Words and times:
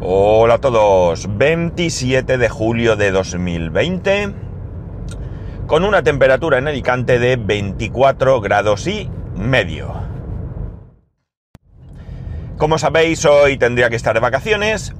Hola 0.00 0.54
a 0.54 0.58
todos, 0.58 1.26
27 1.38 2.38
de 2.38 2.48
julio 2.48 2.94
de 2.94 3.10
2020, 3.10 4.32
con 5.66 5.82
una 5.82 6.04
temperatura 6.04 6.58
en 6.58 6.68
Alicante 6.68 7.18
de 7.18 7.34
24 7.34 8.40
grados 8.40 8.86
y 8.86 9.10
medio. 9.34 9.92
Como 12.58 12.78
sabéis, 12.78 13.24
hoy 13.24 13.58
tendría 13.58 13.90
que 13.90 13.96
estar 13.96 14.14
de 14.14 14.20
vacaciones, 14.20 14.94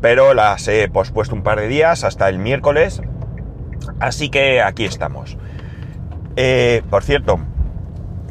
pero 0.00 0.34
las 0.34 0.66
he 0.66 0.88
pospuesto 0.88 1.36
un 1.36 1.44
par 1.44 1.60
de 1.60 1.68
días 1.68 2.02
hasta 2.02 2.28
el 2.28 2.40
miércoles, 2.40 3.00
así 4.00 4.28
que 4.28 4.60
aquí 4.60 4.84
estamos. 4.84 5.38
Eh, 6.34 6.82
por 6.90 7.04
cierto, 7.04 7.38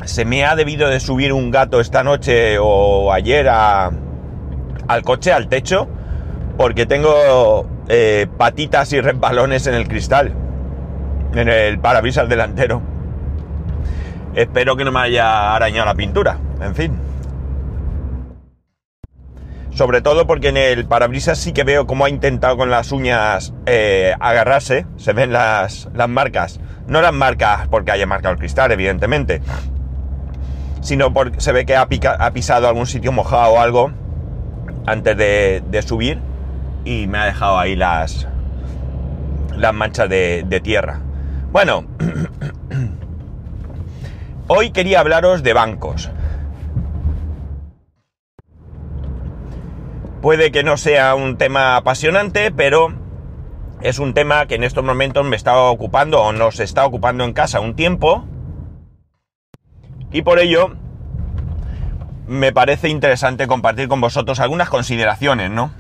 se 0.04 0.26
me 0.26 0.44
ha 0.44 0.58
debido 0.58 0.90
de 0.90 1.00
subir 1.00 1.32
un 1.32 1.52
gato 1.52 1.80
esta 1.80 2.04
noche 2.04 2.58
o 2.60 3.14
ayer 3.14 3.48
al 3.48 3.94
coche, 5.06 5.32
al 5.32 5.48
techo, 5.48 5.88
porque 6.58 6.86
tengo 6.86 7.68
eh, 7.88 8.28
patitas 8.38 8.94
y 8.94 9.02
resbalones 9.02 9.68
en 9.68 9.74
el 9.74 9.88
cristal, 9.88 10.34
en 11.34 11.50
el 11.50 11.80
parabrisas 11.80 12.30
delantero. 12.30 12.82
Espero 14.36 14.76
que 14.76 14.86
no 14.86 14.92
me 14.92 15.02
haya 15.02 15.56
arañado 15.56 15.88
la 15.88 15.96
pintura, 15.96 16.38
en 16.62 16.76
fin. 16.76 16.98
Sobre 19.72 20.02
todo 20.02 20.28
porque 20.28 20.50
en 20.50 20.58
el 20.58 20.86
parabrisas 20.86 21.38
sí 21.38 21.54
que 21.54 21.64
veo 21.64 21.88
cómo 21.88 22.06
ha 22.06 22.10
intentado 22.10 22.58
con 22.58 22.70
las 22.70 22.92
uñas 22.92 23.54
eh, 23.66 24.14
agarrarse, 24.20 24.86
se 24.98 25.14
ven 25.14 25.32
las, 25.32 25.90
las 25.94 26.10
marcas. 26.10 26.60
No 26.88 27.02
las 27.02 27.14
marcas 27.14 27.68
porque 27.70 27.92
haya 27.92 28.06
marcado 28.06 28.34
el 28.34 28.40
cristal, 28.40 28.72
evidentemente, 28.72 29.42
sino 30.82 31.14
porque 31.14 31.40
se 31.40 31.54
ve 31.54 31.66
que 31.66 31.76
ha, 31.76 31.88
pisado 32.34 32.68
algún 32.68 32.86
sitio 32.86 33.12
mojado 33.12 33.54
o 33.54 33.60
algo 33.60 33.92
antes 34.86 35.16
de 35.16 35.82
subir 35.86 36.31
y 36.86 37.08
me 37.08 37.18
ha 37.18 37.26
dejado 37.26 37.60
ahí 37.60 37.76
las, 37.76 38.28
las 39.56 39.74
manchas 39.74 40.10
de, 40.10 40.44
de 40.48 40.60
tierra. 40.60 41.02
Bueno, 41.52 41.86
hoy 44.48 44.72
quería 44.72 45.00
hablaros 45.00 45.44
de 45.44 45.54
bancos. 45.54 46.10
Puede 50.22 50.52
que 50.52 50.64
no 50.64 50.78
sea 50.78 51.16
un 51.16 51.38
tema 51.38 51.76
apasionante, 51.76 52.52
pero 52.52 52.94
es 53.82 53.98
un 53.98 54.14
tema 54.14 54.46
que 54.46 54.56
en 54.56 54.64
estos 54.64 54.84
momentos 54.84 55.26
me 55.26 55.36
está 55.36 55.58
ocupando 55.58 56.22
o 56.22 56.32
nos 56.32 56.60
está 56.60 56.86
ocupando 56.86 57.24
en 57.24 57.34
casa 57.34 57.60
un 57.60 57.76
tiempo. 57.76 58.26
Y 60.12 60.22
por 60.22 60.40
ello 60.40 60.76
me 62.28 62.54
parece 62.54 62.90
interesante 62.90 63.48
compartir 63.48 63.88
con 63.88 64.00
vosotros 64.00 64.40
algunas 64.40 64.70
consideraciones, 64.70 65.50
¿no? 65.50 65.72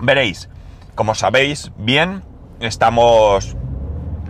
Veréis, 0.00 0.48
como 0.94 1.14
sabéis 1.14 1.72
bien, 1.76 2.22
estamos 2.60 3.56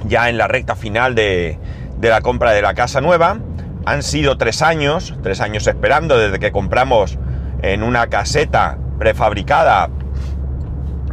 ya 0.04 0.28
en 0.28 0.36
la 0.36 0.48
recta 0.48 0.74
final 0.74 1.14
de, 1.14 1.58
la 2.00 2.20
compra 2.22 2.50
de 2.50 2.62
la 2.62 2.74
casa 2.74 3.00
nueva. 3.00 3.38
Han 3.86 4.02
sido 4.02 4.36
tres 4.36 4.62
años, 4.62 5.14
tres 5.22 5.41
años 5.41 5.66
esperando 5.66 6.18
desde 6.18 6.38
que 6.41 6.50
compramos 6.50 7.18
en 7.62 7.82
una 7.82 8.08
caseta 8.08 8.78
prefabricada 8.98 9.91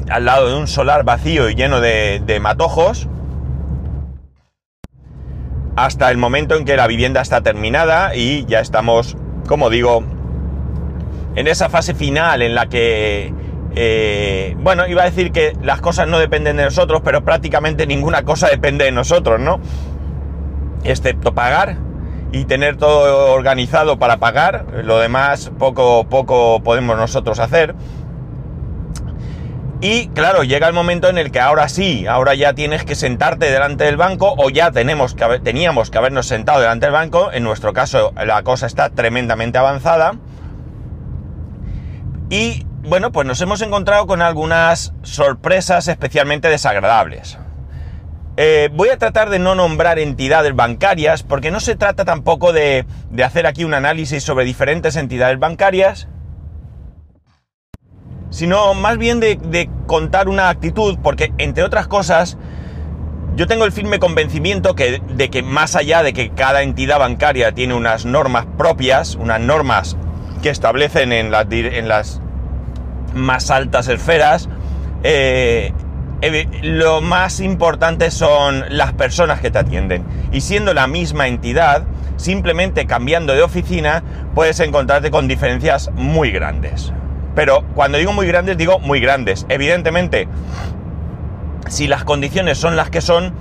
al 0.09 0.25
lado 0.25 0.50
de 0.50 0.55
un 0.55 0.67
solar 0.67 1.03
vacío 1.03 1.50
y 1.50 1.55
lleno 1.55 1.80
de, 1.80 2.22
de, 2.25 2.39
matojos, 2.39 3.08
hasta 5.75 6.09
el 6.09 6.17
momento 6.17 6.55
en 6.55 6.66
que 6.66 6.78
la 6.78 6.88
vivienda 6.88 7.22
está 7.22 7.41
terminada 7.41 8.16
y 8.16 8.45
ya 8.45 8.61
estamos, 8.61 9.17
como 9.47 9.69
digo, 9.69 10.03
en 11.35 11.47
esa 11.47 11.69
fase 11.69 11.94
final 11.94 12.41
en 12.41 12.55
la 12.55 12.67
que 12.67 13.33
eh, 13.80 14.56
bueno, 14.58 14.88
iba 14.88 15.03
a 15.03 15.06
decir 15.06 15.31
que 15.31 15.53
las 15.61 15.81
cosas 15.81 16.08
no 16.08 16.17
dependen 16.17 16.58
de 16.58 16.64
nosotros, 16.64 17.02
pero 17.06 17.23
prácticamente 17.23 17.86
ninguna 17.86 18.23
cosa 18.23 18.50
depende 18.50 18.86
de 18.86 18.92
nosotros, 18.92 19.39
¿no? 19.39 19.59
Excepto 20.84 21.35
pagar 21.35 21.78
y 22.31 22.46
tener 22.46 22.78
todo 22.78 23.31
organizado 23.34 24.00
para 24.00 24.18
pagar. 24.18 24.66
Lo 24.84 24.97
demás 24.97 25.51
poco, 25.59 26.06
poco 26.09 26.63
podemos 26.63 26.97
nosotros 26.97 27.38
hacer. 27.38 27.75
Y 29.80 30.07
claro, 30.07 30.44
llega 30.44 30.68
el 30.68 30.74
momento 30.74 31.07
en 31.07 31.19
el 31.19 31.30
que 31.30 31.40
ahora 31.40 31.69
sí, 31.69 32.07
ahora 32.07 32.34
ya 32.34 32.53
tienes 32.53 32.84
que 32.84 32.96
sentarte 32.96 33.51
delante 33.51 33.84
del 33.84 33.96
banco 33.96 34.34
o 34.40 34.50
ya 34.50 34.72
tenemos 34.72 35.13
que 35.13 35.40
teníamos 35.44 35.91
que 35.91 36.00
habernos 36.00 36.25
sentado 36.25 36.62
delante 36.62 36.88
del 36.88 36.94
banco. 36.94 37.31
En 37.31 37.44
nuestro 37.44 37.74
caso 37.74 38.12
la 38.16 38.41
cosa 38.41 38.66
está 38.66 38.90
tremendamente 38.90 39.59
avanzada. 39.59 40.16
Y 42.31 42.66
bueno, 42.88 43.12
pues 43.12 43.28
nos 43.28 43.42
hemos 43.42 43.62
encontrado 43.62 44.08
con 44.08 44.22
algunas 44.22 44.94
sorpresas 45.02 45.88
especialmente 45.90 46.48
desagradables. 46.48 47.38
Eh, 48.38 48.70
voy 48.74 48.90
a 48.90 48.98
tratar 48.98 49.30
de 49.30 49.40
no 49.40 49.56
nombrar 49.56 50.00
entidades 50.00 50.56
bancarias 50.56 51.24
porque 51.24 51.52
no 51.52 51.59
se 51.59 51.75
trata 51.75 52.06
tampoco 52.06 52.53
de, 52.53 52.86
hacer 53.24 53.46
aquí 53.46 53.66
un 53.66 53.74
análisis 53.74 54.24
sobre 54.24 54.46
diferentes 54.46 54.96
entidades 54.96 55.38
bancarias, 55.38 56.08
sino 58.30 58.74
más 58.74 58.98
bien 58.98 59.19
de, 59.19 59.69
contar 59.86 60.30
una 60.30 60.50
actitud 60.50 60.98
porque, 61.02 61.34
entre 61.40 61.64
otras 61.64 61.88
cosas, 61.88 62.38
yo 63.36 63.48
tengo 63.48 63.66
el 63.66 63.72
firme 63.72 64.00
convencimiento 64.00 64.75
de 64.75 65.30
que 65.30 65.44
más 65.44 65.75
allá 65.75 66.04
de 66.04 66.14
que 66.14 66.30
cada 66.30 66.62
entidad 66.62 67.00
bancaria 67.00 67.52
tiene 67.52 67.74
unas 67.74 68.06
normas 68.06 68.46
propias, 68.58 69.16
unas 69.16 69.42
normas 69.42 69.98
que 70.42 70.50
establecen 70.50 71.12
en 71.12 71.31
las, 71.31 71.48
en 71.52 71.88
las 71.88 72.22
más 73.13 73.51
altas 73.51 73.88
esferas, 73.88 74.50
eh, 75.03 75.73
lo 76.63 77.01
más 77.01 77.40
importante 77.40 78.09
son 78.12 78.63
las 78.69 78.94
personas 78.94 79.40
que 79.40 79.51
te 79.51 79.59
atienden. 79.59 80.03
Y 80.31 80.41
siendo 80.41 80.73
la 80.73 80.88
misma 80.88 81.28
entidad, 81.28 81.84
simplemente 82.18 82.88
cambiando 82.88 83.34
de 83.34 83.44
oficina, 83.44 84.03
puedes 84.34 84.59
encontrarte 84.59 85.12
con 85.12 85.28
diferencias 85.28 85.91
muy 85.95 86.31
grandes. 86.31 86.91
Pero 87.35 87.63
cuando 87.75 88.00
digo 88.00 88.13
muy 88.13 88.25
grandes, 88.25 88.57
digo 88.57 88.79
muy 88.79 89.00
grandes. 89.00 89.45
Evidentemente, 89.47 90.28
si 91.69 91.88
las 91.88 92.03
condiciones 92.03 92.57
son 92.57 92.75
las 92.75 92.89
que 92.89 93.01
son, 93.01 93.34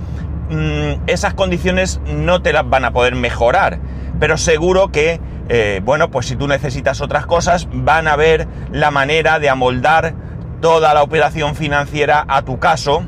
mm, 0.49 1.07
esas 1.07 1.33
condiciones 1.33 1.99
no 2.05 2.43
te 2.43 2.53
las 2.53 2.69
van 2.69 2.85
a 2.85 2.91
poder 2.91 3.15
mejorar. 3.15 3.79
Pero 4.19 4.37
seguro 4.37 4.91
que 4.91 5.19
eh, 5.49 5.81
bueno, 5.83 6.11
pues 6.11 6.25
si 6.25 6.35
tú 6.35 6.47
necesitas 6.47 7.01
otras 7.01 7.25
cosas, 7.25 7.67
van 7.71 8.07
a 8.07 8.15
ver 8.15 8.47
la 8.71 8.91
manera 8.91 9.39
de 9.39 9.49
amoldar 9.49 10.13
toda 10.61 10.93
la 10.93 11.03
operación 11.03 11.55
financiera 11.55 12.25
a 12.27 12.41
tu 12.41 12.59
caso, 12.59 13.03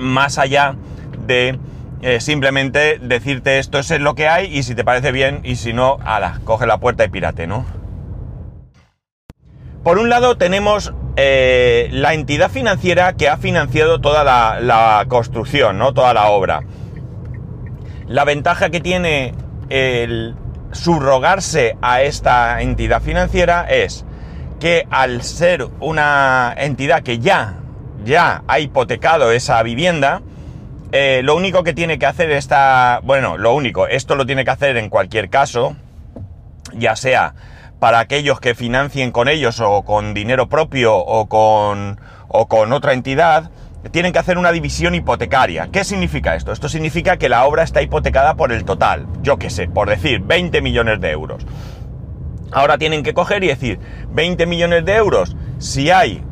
más 0.00 0.38
allá 0.38 0.76
de 1.26 1.58
eh, 2.00 2.20
simplemente 2.20 2.98
decirte 3.00 3.58
esto 3.58 3.78
es 3.78 3.90
lo 4.00 4.14
que 4.14 4.28
hay 4.28 4.46
y 4.46 4.62
si 4.62 4.74
te 4.74 4.84
parece 4.84 5.12
bien 5.12 5.40
y 5.44 5.56
si 5.56 5.72
no, 5.72 5.98
ala, 6.04 6.40
coge 6.44 6.66
la 6.66 6.78
puerta 6.78 7.04
y 7.04 7.08
pirate, 7.08 7.46
¿no? 7.46 7.64
Por 9.84 9.98
un 9.98 10.08
lado 10.08 10.36
tenemos 10.36 10.94
eh, 11.16 11.88
la 11.92 12.14
entidad 12.14 12.50
financiera 12.50 13.14
que 13.14 13.28
ha 13.28 13.36
financiado 13.36 14.00
toda 14.00 14.24
la, 14.24 14.60
la 14.60 15.04
construcción, 15.08 15.76
¿no? 15.76 15.92
Toda 15.92 16.14
la 16.14 16.30
obra. 16.30 16.62
La 18.06 18.24
ventaja 18.24 18.70
que 18.70 18.80
tiene 18.80 19.34
el, 19.68 20.36
subrogarse 20.72 21.76
a 21.80 22.02
esta 22.02 22.60
entidad 22.62 23.02
financiera 23.02 23.66
es 23.68 24.04
que 24.60 24.86
al 24.90 25.22
ser 25.22 25.66
una 25.80 26.54
entidad 26.56 27.02
que 27.02 27.18
ya, 27.18 27.56
ya 28.04 28.42
ha 28.46 28.58
hipotecado 28.58 29.32
esa 29.32 29.62
vivienda, 29.62 30.22
eh, 30.92 31.20
lo 31.24 31.36
único 31.36 31.62
que 31.64 31.72
tiene 31.72 31.98
que 31.98 32.06
hacer 32.06 32.30
esta, 32.30 33.00
bueno, 33.02 33.38
lo 33.38 33.54
único, 33.54 33.86
esto 33.86 34.14
lo 34.14 34.26
tiene 34.26 34.44
que 34.44 34.50
hacer 34.50 34.76
en 34.76 34.88
cualquier 34.88 35.30
caso, 35.30 35.74
ya 36.74 36.96
sea 36.96 37.34
para 37.80 37.98
aquellos 37.98 38.38
que 38.38 38.54
financien 38.54 39.10
con 39.10 39.28
ellos 39.28 39.58
o 39.58 39.82
con 39.82 40.14
dinero 40.14 40.48
propio 40.48 40.96
o 40.96 41.26
con, 41.28 42.00
o 42.28 42.46
con 42.46 42.72
otra 42.72 42.92
entidad, 42.92 43.50
tienen 43.90 44.12
que 44.12 44.18
hacer 44.18 44.38
una 44.38 44.52
división 44.52 44.94
hipotecaria. 44.94 45.68
¿Qué 45.72 45.84
significa 45.84 46.34
esto? 46.34 46.52
Esto 46.52 46.68
significa 46.68 47.16
que 47.16 47.28
la 47.28 47.44
obra 47.44 47.62
está 47.62 47.82
hipotecada 47.82 48.34
por 48.34 48.52
el 48.52 48.64
total, 48.64 49.06
yo 49.22 49.38
qué 49.38 49.50
sé, 49.50 49.68
por 49.68 49.88
decir 49.88 50.20
20 50.20 50.62
millones 50.62 51.00
de 51.00 51.10
euros. 51.10 51.44
Ahora 52.52 52.78
tienen 52.78 53.02
que 53.02 53.14
coger 53.14 53.42
y 53.44 53.48
decir 53.48 53.80
20 54.10 54.46
millones 54.46 54.84
de 54.84 54.94
euros, 54.94 55.36
si 55.58 55.90
hay, 55.90 56.22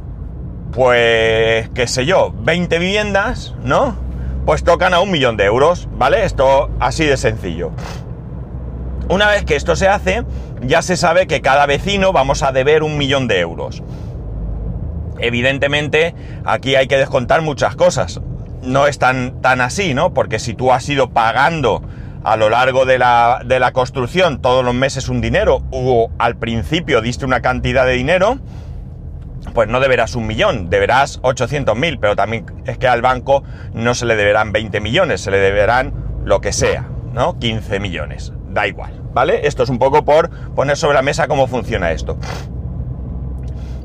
pues, 0.73 1.69
qué 1.71 1.87
sé 1.87 2.07
yo, 2.07 2.33
20 2.41 2.79
viviendas, 2.79 3.55
¿no? 3.65 3.97
Pues 4.45 4.63
tocan 4.63 4.95
a 4.95 5.01
un 5.01 5.11
millón 5.11 5.37
de 5.37 5.45
euros, 5.45 5.89
¿vale? 5.93 6.25
Esto 6.25 6.71
así 6.79 7.05
de 7.05 7.17
sencillo. 7.17 7.73
Una 9.09 9.29
vez 9.29 9.45
que 9.45 9.57
esto 9.57 9.75
se 9.77 9.89
hace, 9.89 10.25
ya 10.63 10.83
se 10.83 10.97
sabe 10.97 11.27
que 11.27 11.41
cada 11.41 11.67
vecino 11.67 12.13
vamos 12.13 12.43
a 12.43 12.53
deber 12.53 12.83
un 12.83 12.97
millón 12.97 13.27
de 13.27 13.41
euros. 13.41 13.83
Evidentemente, 15.21 16.15
aquí 16.45 16.77
hay 16.77 16.87
que 16.87 16.97
descontar 16.97 17.43
muchas 17.43 17.77
cosas. 17.77 18.21
No 18.63 18.87
es 18.87 18.99
tan, 18.99 19.41
así, 19.43 19.95
¿no? 19.95 20.13
Porque 20.13 20.39
si 20.39 20.55
tú 20.55 20.73
has 20.73 20.89
ido 20.89 21.11
pagando 21.11 21.83
a 22.25 22.37
lo 22.37 22.51
largo 22.51 22.85
de 22.85 22.99
la, 22.99 23.41
de 23.45 23.59
la 23.59 23.73
construcción 23.73 24.43
todos 24.43 24.63
los 24.63 24.75
meses 24.75 25.09
un 25.09 25.23
dinero 25.23 25.63
o 25.71 26.11
al 26.19 26.37
principio 26.37 27.01
diste 27.01 27.25
una 27.25 27.41
cantidad 27.41 27.87
de 27.87 27.93
dinero, 27.93 28.39
pues 29.55 29.69
no 29.69 29.81
deberás 29.81 30.15
un 30.15 30.27
millón, 30.27 30.71
deberás 30.71 31.21
800.000, 31.23 31.99
pero 32.01 32.17
también 32.17 32.45
es 32.67 32.79
que 32.79 32.89
al 32.89 33.03
banco 33.03 33.43
no 33.73 33.95
se 33.95 34.07
le 34.07 34.17
deberán 34.17 34.53
20 34.53 34.81
millones, 34.81 35.23
se 35.23 35.31
le 35.31 35.39
deberán 35.39 35.93
lo 36.25 36.41
que 36.41 36.53
sea, 36.53 36.89
¿no? 37.13 37.39
15 37.39 37.81
millones, 37.81 38.33
da 38.51 38.67
igual, 38.67 38.93
¿vale? 39.13 39.47
Esto 39.47 39.63
es 39.63 39.71
un 39.71 39.79
poco 39.79 40.05
por 40.05 40.31
poner 40.55 40.77
sobre 40.77 40.95
la 40.95 41.03
mesa 41.03 41.27
cómo 41.29 41.47
funciona 41.47 41.93
esto. 41.93 42.19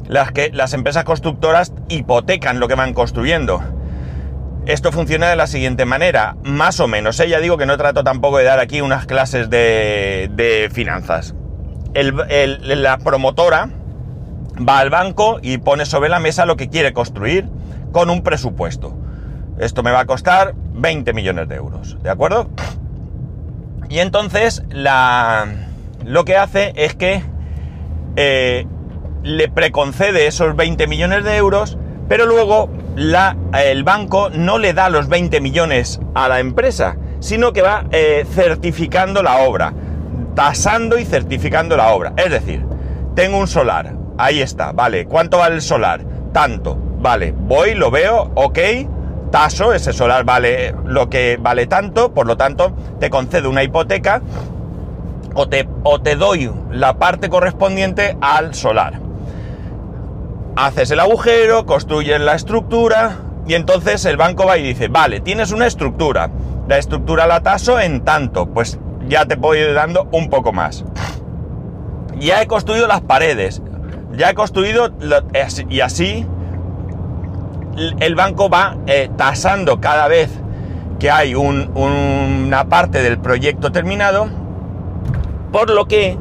Las, 0.07 0.31
que, 0.31 0.51
las 0.53 0.73
empresas 0.73 1.03
constructoras 1.03 1.73
hipotecan 1.89 2.59
lo 2.59 2.67
que 2.67 2.75
van 2.75 2.93
construyendo. 2.93 3.61
Esto 4.65 4.91
funciona 4.91 5.29
de 5.29 5.35
la 5.35 5.47
siguiente 5.47 5.85
manera, 5.85 6.35
más 6.43 6.79
o 6.79 6.87
menos. 6.87 7.19
¿eh? 7.19 7.29
Ya 7.29 7.39
digo 7.39 7.57
que 7.57 7.65
no 7.65 7.77
trato 7.77 8.03
tampoco 8.03 8.37
de 8.37 8.45
dar 8.45 8.59
aquí 8.59 8.81
unas 8.81 9.05
clases 9.05 9.49
de, 9.49 10.29
de 10.33 10.69
finanzas. 10.71 11.35
la 11.93 12.97
promotora 12.97 13.69
va 14.57 14.79
al 14.79 14.89
banco 14.89 15.39
y 15.41 15.57
pone 15.57 15.85
sobre 15.85 16.09
la 16.09 16.19
mesa 16.19 16.45
lo 16.45 16.55
que 16.55 16.69
quiere 16.69 16.93
construir 16.93 17.47
con 17.91 18.09
un 18.09 18.23
presupuesto. 18.23 18.97
Esto 19.59 19.83
me 19.83 19.91
va 19.91 20.01
a 20.01 20.05
costar 20.05 20.53
20 20.73 21.13
millones 21.13 21.47
de 21.47 21.55
euros, 21.55 21.97
¿de 22.01 22.09
acuerdo? 22.09 22.49
Y 23.89 23.99
entonces 23.99 24.63
la, 24.69 25.47
lo 26.03 26.25
que 26.25 26.35
hace 26.35 26.73
es 26.75 26.95
que 26.95 27.23
eh, 28.15 28.67
le 29.25 29.49
preconcede 29.49 30.27
esos 30.27 30.55
20 30.55 30.85
millones 30.85 31.23
de 31.23 31.35
euros, 31.35 31.79
pero 32.07 32.27
luego 32.27 32.69
la, 32.95 33.35
el 33.59 33.83
banco 33.83 34.29
no 34.29 34.59
le 34.59 34.73
da 34.73 34.89
los 34.89 35.09
20 35.09 35.41
millones 35.41 35.99
a 36.13 36.29
la 36.29 36.39
empresa, 36.39 36.95
sino 37.19 37.51
que 37.51 37.63
va 37.63 37.85
eh, 37.91 38.23
certificando 38.35 39.23
la 39.23 39.39
obra, 39.39 39.73
tasando 40.35 40.99
y 40.99 41.05
certificando 41.05 41.75
la 41.75 41.89
obra. 41.89 42.13
Es 42.17 42.29
decir, 42.29 42.67
tengo 43.15 43.39
un 43.39 43.47
solar, 43.47 43.95
ahí 44.19 44.41
está, 44.41 44.73
vale, 44.73 45.05
¿cuánto 45.05 45.39
vale 45.39 45.55
el 45.55 45.63
solar? 45.63 46.01
Tanto, 46.31 46.77
vale, 46.99 47.33
voy, 47.35 47.73
lo 47.73 47.89
veo, 47.89 48.31
ok, 48.35 48.59
taso, 49.31 49.73
ese 49.73 49.91
solar 49.91 50.23
vale 50.23 50.75
lo 50.85 51.09
que 51.09 51.39
vale 51.41 51.65
tanto, 51.65 52.13
por 52.13 52.27
lo 52.27 52.37
tanto, 52.37 52.75
te 52.99 53.09
concedo 53.09 53.49
una 53.49 53.63
hipoteca 53.63 54.21
o 55.33 55.49
te, 55.49 55.67
o 55.81 55.99
te 55.99 56.15
doy 56.15 56.51
la 56.69 56.99
parte 56.99 57.27
correspondiente 57.27 58.15
al 58.21 58.53
solar 58.53 59.04
haces 60.55 60.89
el 60.91 60.99
agujero, 60.99 61.65
construyes 61.65 62.19
la 62.21 62.35
estructura 62.35 63.17
y 63.47 63.53
entonces 63.53 64.05
el 64.05 64.17
banco 64.17 64.45
va 64.45 64.57
y 64.57 64.63
dice, 64.63 64.87
vale, 64.87 65.19
tienes 65.19 65.51
una 65.51 65.67
estructura, 65.67 66.31
la 66.67 66.77
estructura 66.77 67.27
la 67.27 67.41
taso 67.41 67.79
en 67.79 68.01
tanto, 68.03 68.47
pues 68.47 68.79
ya 69.07 69.25
te 69.25 69.37
puedo 69.37 69.61
ir 69.61 69.73
dando 69.73 70.07
un 70.11 70.29
poco 70.29 70.51
más. 70.51 70.85
Ya 72.17 72.41
he 72.41 72.47
construido 72.47 72.87
las 72.87 73.01
paredes, 73.01 73.61
ya 74.13 74.29
he 74.29 74.33
construido 74.33 74.91
y 75.69 75.79
así 75.81 76.25
el 77.99 78.15
banco 78.15 78.49
va 78.49 78.77
eh, 78.87 79.09
tasando 79.17 79.81
cada 79.81 80.07
vez 80.07 80.29
que 80.97 81.11
hay 81.11 81.35
una 81.35 82.69
parte 82.69 83.03
del 83.03 83.19
proyecto 83.19 83.73
terminado, 83.73 84.29
por 85.51 85.69
lo 85.69 85.85
que 85.85 86.17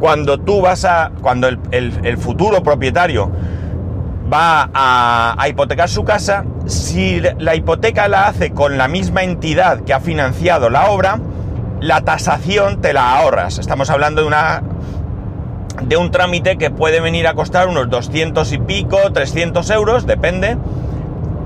cuando 0.00 0.38
tú 0.38 0.60
vas 0.60 0.84
a, 0.84 1.12
cuando 1.22 1.48
el 1.48 2.18
futuro 2.18 2.62
propietario 2.62 3.30
va 4.32 4.70
a, 4.74 5.48
hipotecar 5.48 5.88
su 5.88 6.04
casa, 6.04 6.44
si 6.66 7.20
la 7.38 7.54
hipoteca 7.54 8.08
la 8.08 8.26
hace 8.26 8.52
con 8.52 8.78
la 8.78 8.88
misma 8.88 9.22
entidad 9.22 9.80
que 9.80 9.92
ha 9.92 10.00
financiado 10.00 10.70
la 10.70 10.90
obra, 10.90 11.20
la 11.80 12.00
tasación 12.02 12.80
te 12.80 12.92
la 12.92 13.16
ahorras. 13.16 13.58
Estamos 13.58 13.90
hablando 13.90 14.22
de 14.22 14.26
una 14.26 14.62
de 15.82 15.96
un 15.98 16.10
trámite 16.10 16.56
que 16.56 16.70
puede 16.70 17.00
venir 17.00 17.26
a 17.26 17.34
costar 17.34 17.68
unos 17.68 17.90
200 17.90 18.50
y 18.52 18.58
pico, 18.58 18.98
300 19.12 19.68
euros, 19.70 20.06
depende. 20.06 20.56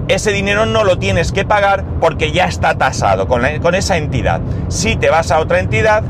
Ese 0.08 0.32
dinero 0.32 0.66
no 0.66 0.84
lo 0.84 0.98
tienes 0.98 1.32
que 1.32 1.44
pagar 1.44 1.84
porque 2.00 2.32
ya 2.32 2.46
está 2.46 2.78
tasado 2.78 3.28
con, 3.28 3.44
esa 3.44 3.96
entidad. 3.96 4.40
Si 4.68 4.96
te 4.96 5.10
vas 5.10 5.30
a 5.30 5.40
otra 5.40 5.60
entidad, 5.60 6.02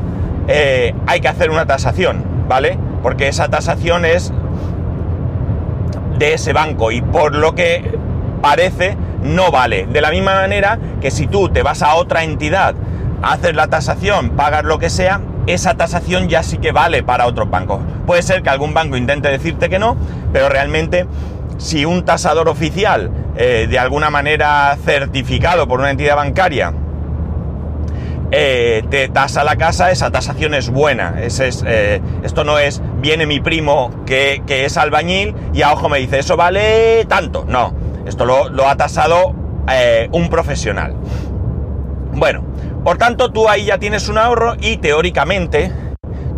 eh, 0.47 0.93
hay 1.07 1.19
que 1.19 1.27
hacer 1.27 1.49
una 1.49 1.65
tasación, 1.65 2.23
¿vale? 2.47 2.77
Porque 3.03 3.27
esa 3.27 3.49
tasación 3.49 4.05
es 4.05 4.31
de 6.21 6.35
ese 6.35 6.53
banco 6.53 6.91
y 6.91 7.01
por 7.01 7.33
lo 7.33 7.55
que 7.55 7.97
parece 8.43 8.95
no 9.23 9.49
vale. 9.49 9.87
De 9.87 10.01
la 10.01 10.11
misma 10.11 10.35
manera 10.35 10.77
que 11.01 11.09
si 11.09 11.25
tú 11.25 11.49
te 11.49 11.63
vas 11.63 11.81
a 11.81 11.95
otra 11.95 12.23
entidad, 12.23 12.75
haces 13.23 13.55
la 13.55 13.67
tasación, 13.67 14.29
pagas 14.31 14.63
lo 14.63 14.77
que 14.77 14.91
sea, 14.91 15.21
esa 15.47 15.73
tasación 15.73 16.29
ya 16.29 16.43
sí 16.43 16.59
que 16.59 16.71
vale 16.71 17.01
para 17.01 17.25
otros 17.25 17.49
bancos. 17.49 17.79
Puede 18.05 18.21
ser 18.21 18.43
que 18.43 18.51
algún 18.51 18.75
banco 18.75 18.97
intente 18.97 19.29
decirte 19.29 19.67
que 19.67 19.79
no, 19.79 19.97
pero 20.31 20.47
realmente 20.47 21.07
si 21.57 21.85
un 21.85 22.05
tasador 22.05 22.49
oficial 22.49 23.09
eh, 23.35 23.65
de 23.67 23.79
alguna 23.79 24.11
manera 24.11 24.77
certificado 24.85 25.67
por 25.67 25.79
una 25.79 25.89
entidad 25.89 26.15
bancaria 26.17 26.71
eh, 28.29 28.83
te 28.89 29.09
tasa 29.09 29.43
la 29.43 29.55
casa, 29.55 29.91
esa 29.91 30.11
tasación 30.11 30.53
es 30.53 30.69
buena. 30.69 31.15
es, 31.19 31.39
eh, 31.39 31.99
esto 32.23 32.43
no 32.43 32.59
es, 32.59 32.81
viene 33.01 33.25
mi 33.25 33.39
primo 33.39 33.91
que, 34.05 34.41
es 34.47 34.77
albañil 34.77 35.35
y 35.53 35.63
a 35.63 35.73
ojo 35.73 35.89
me 35.89 35.99
dice, 35.99 36.19
eso 36.19 36.37
vale 36.37 37.05
tanto. 37.05 37.45
No, 37.47 37.73
esto 38.05 38.25
lo, 38.25 38.67
ha 38.67 38.77
tasado 38.77 39.33
eh, 39.69 40.07
un 40.11 40.29
profesional. 40.29 40.95
Bueno, 42.13 42.43
por 42.83 42.97
tanto 42.97 43.31
tú 43.31 43.49
ahí 43.49 43.65
ya 43.65 43.77
tienes 43.77 44.07
un 44.09 44.17
ahorro 44.17 44.55
y 44.59 44.77
teóricamente 44.77 45.71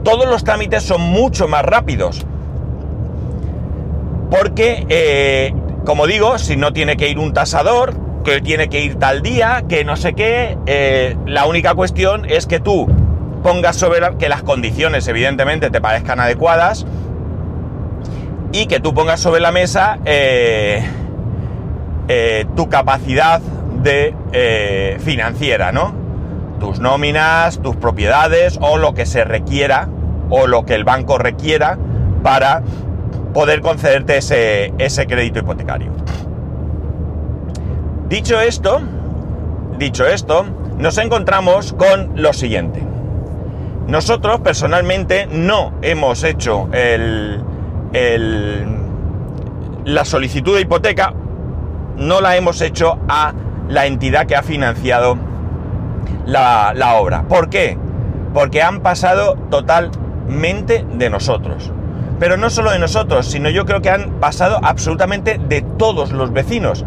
todos 0.04 0.26
los 0.26 0.44
trámites 0.44 0.84
son 0.84 1.02
mucho 1.02 1.48
más 1.48 1.64
rápidos. 1.64 2.26
Porque, 4.30 5.54
como 5.86 6.08
digo, 6.08 6.40
si 6.40 6.58
no 6.58 6.74
tiene 6.74 6.98
que 6.98 7.08
ir 7.08 7.20
un 7.20 7.34
tasador, 7.34 7.94
que 8.24 8.42
tiene 8.42 8.70
que 8.70 8.82
ir 8.82 8.96
tal 8.96 9.22
día, 9.22 9.64
que 9.68 9.86
no 9.86 9.96
sé 9.96 10.14
qué. 10.14 10.58
Eh, 10.66 11.16
la 11.26 11.46
única 11.46 11.76
cuestión 11.76 12.26
es 12.30 12.48
que 12.48 12.60
tú 12.60 12.88
pongas 13.44 13.76
sobre 13.76 14.00
la, 14.00 14.18
que 14.18 14.30
las 14.30 14.42
condiciones 14.42 15.08
evidentemente 15.08 15.70
te 15.70 15.82
parezcan 15.82 16.20
adecuadas 16.20 16.86
y 18.52 18.68
que 18.68 18.80
tú 18.80 18.94
pongas 18.94 19.20
sobre 19.20 19.42
la 19.42 19.52
mesa 19.52 20.00
eh, 20.06 20.84
eh, 22.08 22.46
tu 22.56 22.70
capacidad 22.70 23.42
de 23.84 24.16
financiera, 25.04 25.72
¿no? 25.72 25.94
Tus 26.60 26.80
nóminas, 26.80 27.62
tus 27.62 27.76
propiedades 27.76 28.58
o 28.62 28.78
lo 28.78 28.94
que 28.94 29.06
se 29.06 29.26
requiera 29.26 29.90
o 30.30 30.48
lo 30.48 30.66
que 30.66 30.76
el 30.76 30.86
banco 30.86 31.18
requiera 31.18 31.78
para 32.24 32.64
poder 33.34 33.62
concederte 33.62 34.18
ese, 34.18 34.74
ese 34.78 35.06
crédito 35.06 35.40
hipotecario. 35.40 35.92
Dicho 38.08 38.40
esto, 38.40 38.82
dicho 39.78 40.06
esto, 40.06 40.46
nos 40.78 40.98
encontramos 40.98 41.74
con 41.74 42.12
lo 42.16 42.32
siguiente. 42.32 42.93
Nosotros 43.88 44.40
personalmente 44.40 45.28
no 45.28 45.74
hemos 45.82 46.24
hecho 46.24 46.70
la 49.86 50.06
solicitud 50.06 50.56
de 50.56 50.62
hipoteca, 50.62 51.14
no 51.98 52.22
la 52.22 52.38
hemos 52.38 52.62
hecho 52.62 52.98
a 53.10 53.34
la 53.68 53.86
entidad 53.86 54.26
que 54.26 54.36
ha 54.36 54.44
financiado 54.44 55.18
la, 56.26 56.74
la 56.76 56.96
obra. 56.96 57.24
¿Por 57.24 57.50
qué? 57.50 57.78
Porque 58.34 58.62
han 58.62 58.80
pasado 58.82 59.36
totalmente 59.50 60.86
de 60.94 61.10
nosotros. 61.10 61.72
Pero 62.20 62.38
no 62.38 62.50
solo 62.50 62.72
de 62.72 62.80
nosotros, 62.80 63.26
sino 63.28 63.50
yo 63.50 63.66
creo 63.66 63.82
que 63.82 63.90
han 63.90 64.12
pasado 64.22 64.60
absolutamente 64.64 65.38
de 65.38 65.62
todos 65.62 66.14
los 66.14 66.32
vecinos. 66.32 66.86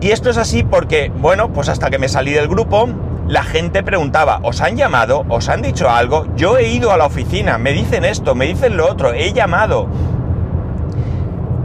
Y 0.00 0.10
esto 0.10 0.30
es 0.30 0.36
así 0.36 0.62
porque, 0.62 1.12
bueno, 1.16 1.52
pues 1.52 1.68
hasta 1.68 1.90
que 1.90 1.98
me 1.98 2.08
salí 2.08 2.32
del 2.32 2.48
grupo, 2.48 2.88
la 3.28 3.42
gente 3.42 3.82
preguntaba, 3.82 4.40
¿os 4.42 4.60
han 4.60 4.76
llamado? 4.76 5.24
¿Os 5.28 5.48
han 5.48 5.62
dicho 5.62 5.90
algo? 5.90 6.26
Yo 6.36 6.58
he 6.58 6.68
ido 6.68 6.92
a 6.92 6.96
la 6.96 7.06
oficina, 7.06 7.58
me 7.58 7.72
dicen 7.72 8.04
esto, 8.04 8.34
me 8.34 8.46
dicen 8.46 8.76
lo 8.76 8.90
otro, 8.90 9.12
he 9.12 9.32
llamado. 9.32 9.88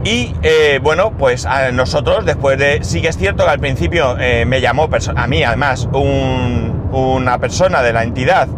Y 0.04 0.34
eh, 0.42 0.80
bueno, 0.82 1.12
pues 1.16 1.46
a 1.46 1.70
nosotros, 1.70 2.24
después 2.24 2.58
de. 2.58 2.82
Sí 2.82 3.00
que 3.00 3.08
es 3.08 3.16
cierto 3.16 3.44
que 3.44 3.50
al 3.50 3.60
principio 3.60 4.16
eh, 4.18 4.44
me 4.44 4.60
llamó 4.60 4.88
a 5.14 5.26
mí, 5.28 5.44
además, 5.44 5.88
una 5.92 7.38
persona 7.38 7.82
de 7.82 7.92
la 7.92 8.02
entidad. 8.02 8.48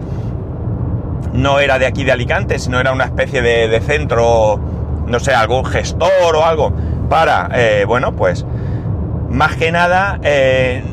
No 1.35 1.59
era 1.59 1.79
de 1.79 1.87
aquí 1.87 2.05
de 2.05 2.13
Alicante, 2.13 2.59
sino 2.59 2.81
era 2.81 2.93
una 2.93 3.05
especie 3.05 3.43
de, 3.43 3.81
centro, 3.81 4.59
no 5.07 5.21
sé, 5.21 5.35
algún 5.35 5.67
gestor 5.67 6.37
o 6.37 6.45
algo, 6.45 6.73
para, 7.11 7.51
eh, 7.53 7.85
bueno, 7.87 8.13
pues 8.13 8.47
más 9.29 9.57
que 9.57 9.73
nada 9.73 10.21
eh, 10.23 10.85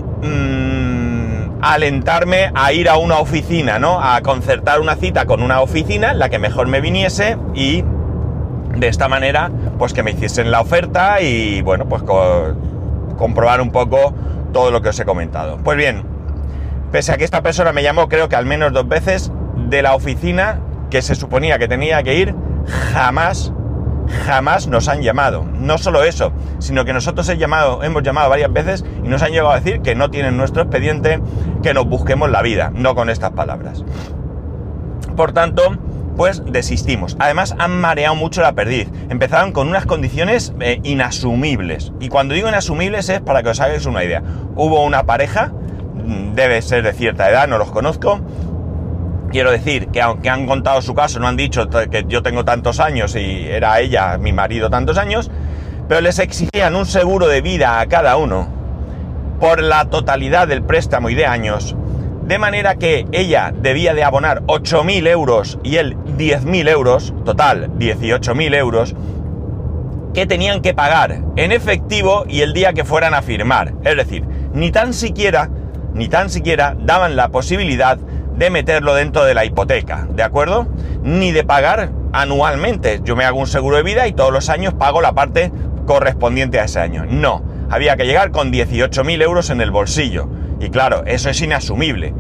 alentarme 1.61 2.51
a 2.55 2.73
ir 2.73 2.89
a 2.89 2.97
una 2.97 3.19
oficina, 3.19 3.79
¿no? 3.79 4.01
A 4.01 4.21
concertar 4.21 4.81
una 4.81 4.95
cita 4.95 5.25
con 5.25 5.41
una 5.41 5.61
oficina, 5.61 6.13
la 6.13 6.29
que 6.29 6.39
mejor 6.39 6.67
me 6.67 6.81
viniese 6.81 7.37
y 7.53 7.83
de 8.75 8.87
esta 8.87 9.07
manera, 9.07 9.51
pues 9.77 9.93
que 9.93 10.03
me 10.03 10.11
hiciesen 10.11 10.49
la 10.49 10.61
oferta 10.61 11.21
y 11.21 11.61
bueno, 11.61 11.87
pues 11.87 12.03
comprobar 13.17 13.61
un 13.61 13.71
poco 13.71 14.13
todo 14.53 14.71
lo 14.71 14.81
que 14.81 14.89
os 14.89 14.99
he 14.99 15.05
comentado. 15.05 15.57
Pues 15.63 15.77
bien, 15.77 16.03
pese 16.91 17.11
a 17.11 17.17
que 17.17 17.23
esta 17.23 17.41
persona 17.41 17.71
me 17.73 17.83
llamó 17.83 18.09
creo 18.09 18.29
que 18.29 18.35
al 18.35 18.45
menos 18.45 18.73
dos 18.73 18.87
veces 18.87 19.31
de 19.69 19.81
la 19.81 19.93
oficina 19.93 20.59
que 20.89 21.01
se 21.01 21.15
suponía 21.15 21.59
que 21.59 21.67
tenía 21.67 22.01
que 22.03 22.15
ir, 22.15 22.35
jamás, 22.93 23.53
jamás 24.11 24.67
nos 24.67 24.87
han 24.87 25.01
llamado. 25.01 25.43
No 25.43 25.77
solo 25.77 26.03
eso, 26.03 26.31
sino 26.59 26.85
que 26.85 26.93
nosotros 26.93 27.27
hemos 27.29 28.03
llamado, 28.03 28.29
varias 28.29 28.53
veces 28.53 28.85
y 29.03 29.07
nos 29.07 29.21
han 29.21 29.31
llegado 29.31 29.51
a 29.51 29.59
decir 29.59 29.81
que 29.81 29.95
no 29.95 30.09
tienen 30.09 30.37
nuestro 30.37 30.63
expediente, 30.63 31.21
que 31.63 31.73
nos 31.73 31.85
busquemos 31.85 32.29
la 32.29 32.41
vida, 32.41 32.71
no 32.73 32.95
con 32.95 33.09
estas 33.09 33.31
palabras. 33.31 33.83
Por 35.15 35.33
tanto, 35.33 35.77
pues 36.15 36.43
desistimos. 36.45 37.15
Además 37.19 37.55
han 37.57 37.79
mareado 37.79 38.15
mucho 38.15 38.41
la 38.41 38.53
perdiz. 38.53 38.89
Empezaron 39.09 39.51
con 39.51 39.67
unas 39.67 39.85
condiciones 39.85 40.53
eh, 40.59 40.79
inasumibles. 40.83 41.91
Y 41.99 42.09
cuando 42.09 42.33
digo 42.33 42.47
inasumibles 42.47 43.09
es 43.09 43.21
para 43.21 43.43
que 43.43 43.49
os 43.49 43.59
hagáis 43.59 43.85
una 43.85 44.03
idea. 44.03 44.21
Hubo 44.55 44.83
una 44.83 45.05
pareja, 45.05 45.47
mm, 45.47 46.35
debe 46.35 46.61
ser 46.61 46.83
de 46.83 46.93
cierta 46.93 47.29
edad, 47.29 47.47
no 47.47 47.57
los 47.57 47.71
conozco. 47.71 48.21
Quiero 49.31 49.51
decir 49.51 49.88
que 49.88 50.01
aunque 50.01 50.29
han 50.29 50.45
contado 50.45 50.81
su 50.81 50.93
caso, 50.93 51.19
no 51.19 51.27
han 51.27 51.38
dicho 51.38 51.69
que 51.69 52.05
yo 52.07 52.21
tengo 52.21 52.43
tantos 52.43 52.79
años 52.79 53.15
y 53.15 53.47
era 53.47 53.79
ella, 53.79 54.17
mi 54.17 54.33
marido, 54.33 54.69
tantos 54.69 54.97
años, 54.97 55.31
pero 55.88 56.01
les 56.01 56.19
exigían 56.19 56.75
un 56.75 56.85
seguro 56.85 57.27
de 57.27 57.41
vida 57.41 57.79
a 57.79 57.85
cada 57.88 58.17
uno 58.17 58.47
por 59.39 59.61
la 59.61 59.85
totalidad 59.85 60.47
del 60.47 60.63
préstamo 60.63 61.09
y 61.09 61.15
de 61.15 61.25
años 61.25 61.75
de 62.31 62.38
manera 62.38 62.75
que 62.75 63.05
ella 63.11 63.53
debía 63.53 63.93
de 63.93 64.05
abonar 64.05 64.43
8.000 64.43 65.07
euros 65.07 65.59
y 65.63 65.75
él 65.75 65.97
10.000 66.17 66.69
euros, 66.69 67.13
total 67.25 67.71
18.000 67.77 68.55
euros, 68.55 68.95
que 70.13 70.25
tenían 70.25 70.61
que 70.61 70.73
pagar 70.73 71.23
en 71.35 71.51
efectivo 71.51 72.25
y 72.29 72.39
el 72.39 72.53
día 72.53 72.71
que 72.71 72.85
fueran 72.85 73.13
a 73.13 73.21
firmar. 73.21 73.73
Es 73.83 73.97
decir, 73.97 74.25
ni 74.53 74.71
tan 74.71 74.93
siquiera, 74.93 75.50
ni 75.93 76.07
tan 76.07 76.29
siquiera 76.29 76.75
daban 76.79 77.17
la 77.17 77.29
posibilidad 77.29 77.97
de 78.41 78.50
meterlo 78.50 78.95
dentro 78.95 79.24
de 79.24 79.36
la 79.36 79.45
hipoteca, 79.45 80.07
¿de 80.15 80.24
acuerdo? 80.24 80.67
Ni 81.03 81.31
de 81.31 81.43
pagar 81.43 81.91
anualmente. 82.12 83.00
Yo 83.03 83.15
me 83.15 83.24
hago 83.24 83.39
un 83.39 83.45
seguro 83.45 83.77
de 83.77 83.83
vida 83.83 84.07
y 84.07 84.13
todos 84.13 84.33
los 84.33 84.50
años 84.50 84.74
pago 84.74 85.00
la 85.00 85.13
parte 85.13 85.51
correspondiente 85.86 86.60
a 86.60 86.63
ese 86.63 86.79
año. 86.79 87.05
No, 87.07 87.43
había 87.69 87.95
que 87.98 88.07
llegar 88.07 88.31
con 88.31 88.51
18.000 88.51 89.21
euros 89.21 89.51
en 89.51 89.62
el 89.62 89.69
bolsillo. 89.69 90.27
Y 90.60 90.71
claro, 90.71 91.03
eso 91.05 91.29
es 91.29 91.39
inasumible. 91.39 92.15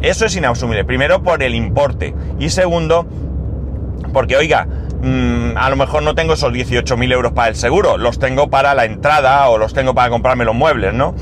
Eso 0.00 0.24
es 0.24 0.34
inasumible. 0.34 0.86
Primero 0.86 1.22
por 1.22 1.42
el 1.42 1.54
importe. 1.54 2.14
Y 2.38 2.48
segundo, 2.48 3.06
porque 4.14 4.38
oiga, 4.38 4.66
mm, 5.02 5.58
a 5.58 5.68
lo 5.68 5.76
mejor 5.76 6.02
no 6.02 6.14
tengo 6.14 6.32
esos 6.32 6.54
18.000 6.54 7.12
euros 7.12 7.32
para 7.32 7.48
el 7.48 7.54
seguro. 7.54 7.98
Los 7.98 8.18
tengo 8.18 8.48
para 8.48 8.74
la 8.74 8.86
entrada 8.86 9.46
o 9.50 9.58
los 9.58 9.74
tengo 9.74 9.94
para 9.94 10.08
comprarme 10.08 10.46
los 10.46 10.54
muebles, 10.54 10.94
¿no? 10.94 11.14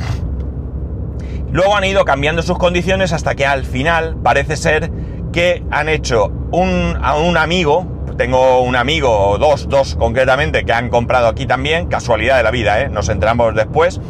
Luego 1.55 1.77
han 1.77 1.85
ido 1.85 2.05
cambiando 2.05 2.43
sus 2.43 2.59
condiciones 2.59 3.13
hasta 3.13 3.37
que 3.37 3.47
al 3.47 3.65
final 3.65 4.17
parece 4.25 4.57
ser 4.57 4.91
que 5.33 5.63
han 5.71 5.89
hecho 5.89 6.33
un, 6.51 6.99
a 7.01 7.15
un 7.17 7.37
amigo, 7.37 7.87
tengo 8.17 8.61
un 8.63 8.75
amigo, 8.75 9.29
o 9.29 9.39
dos, 9.39 9.69
dos 9.69 9.95
concretamente, 9.95 10.65
que 10.65 10.73
han 10.73 10.89
comprado 10.89 11.29
aquí 11.29 11.47
también, 11.47 11.87
casualidad 11.87 12.39
de 12.39 12.43
la 12.43 12.51
vida, 12.51 12.81
¿eh? 12.81 12.89
nos 12.89 13.09
enteramos 13.09 13.55
después, 13.55 14.01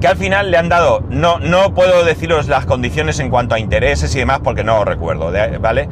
que 0.00 0.06
al 0.06 0.16
final 0.16 0.50
le 0.50 0.56
han 0.56 0.70
dado, 0.70 1.04
no, 1.10 1.40
no 1.40 1.74
puedo 1.74 2.02
deciros 2.06 2.48
las 2.48 2.64
condiciones 2.64 3.20
en 3.20 3.28
cuanto 3.28 3.54
a 3.54 3.58
intereses 3.58 4.14
y 4.14 4.18
demás 4.20 4.40
porque 4.42 4.64
no 4.64 4.86
recuerdo, 4.86 5.30
¿vale? 5.60 5.90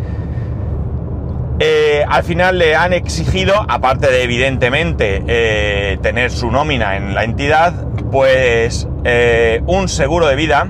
Eh, 1.58 2.04
al 2.08 2.22
final 2.22 2.58
le 2.58 2.76
han 2.76 2.92
exigido, 2.92 3.64
aparte 3.68 4.10
de 4.10 4.22
evidentemente 4.22 5.22
eh, 5.26 5.98
tener 6.02 6.30
su 6.30 6.50
nómina 6.50 6.96
en 6.96 7.14
la 7.14 7.25
entidad, 7.25 7.72
pues 8.10 8.86
eh, 9.04 9.62
un 9.66 9.88
seguro 9.88 10.26
de 10.26 10.36
vida 10.36 10.68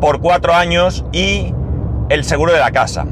por 0.00 0.20
cuatro 0.20 0.54
años 0.54 1.04
y 1.12 1.54
el 2.08 2.24
seguro 2.24 2.52
de 2.52 2.60
la 2.60 2.70
casa. 2.70 3.06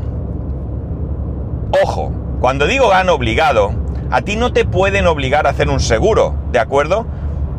Ojo, 1.82 2.10
cuando 2.40 2.66
digo 2.66 2.92
han 2.92 3.10
obligado, 3.10 3.72
a 4.10 4.22
ti 4.22 4.36
no 4.36 4.52
te 4.52 4.64
pueden 4.64 5.06
obligar 5.06 5.46
a 5.46 5.50
hacer 5.50 5.68
un 5.68 5.80
seguro, 5.80 6.34
¿de 6.52 6.58
acuerdo? 6.58 7.06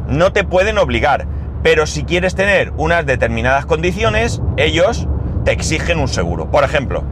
no 0.09 0.33
te 0.33 0.43
pueden 0.43 0.77
obligar, 0.77 1.27
pero 1.63 1.85
si 1.85 2.03
quieres 2.03 2.35
tener 2.35 2.73
unas 2.77 3.05
determinadas 3.05 3.65
condiciones, 3.65 4.41
ellos 4.57 5.07
te 5.45 5.51
exigen 5.51 5.99
un 5.99 6.07
seguro. 6.07 6.49
Por 6.49 6.63
ejemplo, 6.63 7.03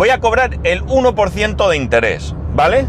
voy 0.00 0.08
a 0.08 0.18
cobrar 0.18 0.58
el 0.64 0.82
1% 0.86 1.68
de 1.68 1.76
interés, 1.76 2.34
¿vale? 2.54 2.86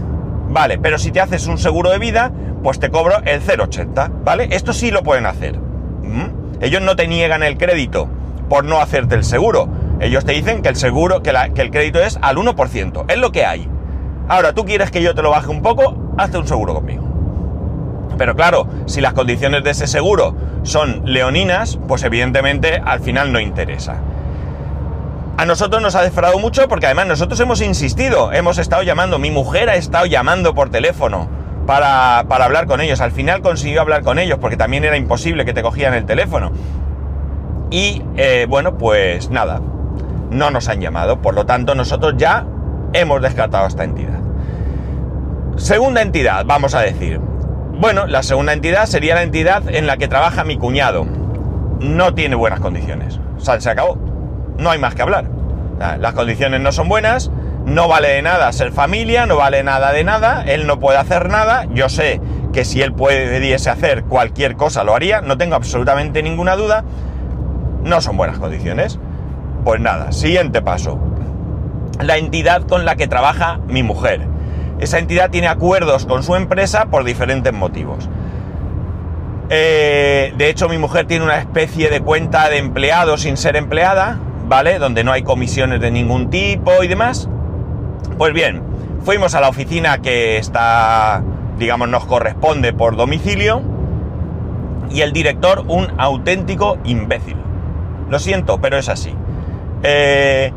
Vale, 0.48 0.78
pero 0.78 0.98
si 0.98 1.12
te 1.12 1.20
haces 1.20 1.46
un 1.48 1.58
seguro 1.58 1.90
de 1.90 1.98
vida, 1.98 2.32
pues 2.64 2.80
te 2.80 2.90
cobro 2.90 3.18
el 3.26 3.42
0,80, 3.42 4.24
¿vale? 4.24 4.48
Esto 4.52 4.72
sí 4.72 4.92
lo 4.92 5.04
pueden 5.04 5.26
hacer. 5.26 5.60
¿Mm? 5.60 6.62
Ellos 6.62 6.82
no 6.82 6.96
te 6.96 7.10
niegan 7.10 7.44
el 7.44 7.58
crédito 7.58 8.08
por 8.48 8.64
no 8.64 8.80
hacerte 8.80 9.16
el 9.16 9.26
seguro. 9.26 9.68
Ellos 10.00 10.24
te 10.24 10.32
dicen 10.32 10.62
que 10.62 10.70
el 10.70 10.78
seguro, 10.78 11.22
que, 11.22 11.34
que 11.54 11.62
el 11.62 11.70
crédito 11.70 12.00
es 12.00 12.18
al 12.22 12.38
1%, 12.38 13.04
es 13.10 13.18
lo 13.18 13.34
que 13.34 13.46
hay. 13.46 13.68
Ahora, 14.30 14.54
tú 14.54 14.64
quieres 14.64 14.90
que 14.90 15.02
yo 15.02 15.14
te 15.14 15.22
lo 15.22 15.32
baje 15.32 15.50
un 15.50 15.62
poco, 15.62 16.14
hazte 16.18 16.38
un 16.38 16.48
seguro 16.48 16.76
conmigo. 16.76 17.04
Pero 18.18 18.38
claro, 18.38 18.68
si 18.86 19.02
las 19.02 19.12
condiciones 19.12 19.66
de 19.66 19.72
ese 19.72 19.88
seguro 19.88 20.34
son 20.64 21.02
leoninas, 21.04 21.78
pues 21.90 22.04
evidentemente 22.04 22.82
al 22.86 23.02
final 23.02 23.34
no 23.34 23.42
interesa. 23.42 23.98
A 25.38 25.46
nosotros 25.46 25.82
nos 25.82 25.96
ha 25.96 26.02
defraudado 26.02 26.40
mucho 26.40 26.68
porque 26.68 26.86
además 26.86 27.08
nosotros 27.08 27.40
hemos 27.40 27.62
insistido, 27.62 28.32
hemos 28.32 28.58
estado 28.58 28.84
llamando, 28.84 29.18
mi 29.18 29.32
mujer 29.32 29.70
ha 29.70 29.76
estado 29.76 30.06
llamando 30.06 30.54
por 30.54 30.70
teléfono 30.70 31.28
para, 31.66 32.20
hablar 32.20 32.68
con 32.68 32.82
ellos. 32.82 33.02
Al 33.02 33.12
final 33.12 33.42
consiguió 33.42 33.82
hablar 33.82 34.04
con 34.04 34.20
ellos 34.20 34.38
porque 34.40 34.58
también 34.58 34.84
era 34.84 34.98
imposible 34.98 35.46
que 35.46 35.54
te 35.54 35.62
cogieran 35.62 35.94
el 35.94 36.06
teléfono. 36.06 36.52
Y 37.70 38.04
eh, 38.18 38.46
bueno, 38.50 38.78
pues 38.78 39.30
nada, 39.30 39.62
no 40.30 40.52
nos 40.52 40.68
han 40.68 40.82
llamado. 40.82 41.22
Por 41.22 41.34
lo 41.34 41.46
tanto, 41.46 41.76
nosotros 41.76 42.16
ya 42.18 42.46
hemos 42.94 43.22
descartado 43.22 43.66
a 43.66 43.68
esta 43.68 43.84
entidad. 43.84 44.20
Segunda 45.56 46.02
entidad, 46.02 46.46
vamos 46.46 46.76
a 46.76 46.82
decir. 46.82 47.20
Bueno, 47.20 48.06
la 48.06 48.22
segunda 48.22 48.54
entidad 48.54 48.86
sería 48.86 49.16
la 49.16 49.24
entidad 49.24 49.64
en 49.74 49.88
la 49.88 49.98
que 49.98 50.08
trabaja 50.08 50.44
mi 50.44 50.58
cuñado. 50.58 51.06
No 51.80 52.14
tiene 52.14 52.36
buenas 52.36 52.60
condiciones. 52.60 53.20
Se 53.38 53.70
acabó. 53.70 54.11
No 54.62 54.72
hay 54.72 54.80
más 54.80 54.96
que 54.96 55.02
hablar. 55.02 55.26
las 56.00 56.14
condiciones 56.14 56.62
no 56.62 56.72
son 56.72 56.88
buenas, 56.88 57.32
no 57.66 57.88
vale 57.88 58.10
de 58.10 58.22
nada 58.22 58.52
ser 58.54 58.72
familia, 58.72 59.26
no 59.26 59.38
vale 59.38 59.64
nada 59.64 59.92
de 59.92 60.04
nada, 60.04 60.44
él 60.46 60.68
no 60.68 60.80
puede 60.80 61.00
hacer 61.00 61.30
nada. 61.30 61.66
Yo 61.74 61.90
sé 61.90 62.22
que 62.54 62.64
si 62.64 62.82
él 62.82 62.94
pudiese 62.94 63.70
hacer 63.70 64.04
cualquier 64.04 64.56
cosa 64.56 64.84
lo 64.84 64.96
haría, 64.96 65.22
no 65.22 65.38
tengo 65.38 65.56
absolutamente 65.56 66.24
ninguna 66.24 66.56
duda. 66.56 66.84
No 67.84 68.00
son 68.00 68.16
buenas 68.16 68.38
condiciones. 68.38 69.00
Pues 69.66 69.82
nada, 69.82 70.12
siguiente 70.12 70.62
paso. 70.62 71.00
La 72.00 72.18
entidad 72.18 72.62
con 72.64 72.86
la 72.86 72.96
que 72.96 73.08
trabaja 73.08 73.60
mi 73.68 73.84
mujer 73.84 74.32
esa 74.82 74.98
entidad 74.98 75.30
tiene 75.30 75.48
acuerdos 75.48 76.08
con 76.08 76.24
su 76.24 76.36
empresa 76.36 76.88
por 76.88 77.04
diferentes 77.04 77.54
motivos. 77.54 78.10
Eh, 79.52 80.34
de 80.36 80.50
hecho, 80.50 80.68
mi 80.70 80.80
mujer 80.80 81.06
tiene 81.06 81.24
una 81.24 81.38
especie 81.38 81.90
de 81.90 82.02
cuenta 82.02 82.50
de 82.50 82.58
empleado 82.58 83.16
sin 83.18 83.38
ser 83.38 83.58
empleada, 83.58 84.18
¿vale? 84.52 84.80
Donde 84.80 85.06
no 85.06 85.14
hay 85.14 85.24
comisiones 85.24 85.80
de 85.80 85.92
ningún 85.92 86.30
tipo 86.30 86.84
y 86.84 86.90
demás. 86.90 87.30
Pues 88.18 88.34
bien, 88.34 88.62
fuimos 89.02 89.34
a 89.34 89.40
la 89.40 89.48
oficina 89.48 90.00
que 90.00 90.38
está, 90.38 91.24
digamos, 91.58 91.88
nos 91.88 92.04
corresponde 92.04 92.74
por 92.74 92.98
domicilio 92.98 93.62
y 94.90 95.04
el 95.04 95.14
director 95.14 95.64
un 95.70 95.88
auténtico 95.98 96.78
imbécil. 96.84 97.38
Lo 98.10 98.20
siento, 98.20 98.60
pero 98.60 98.78
es 98.78 98.90
así. 98.90 99.16
Eh, 99.84 100.52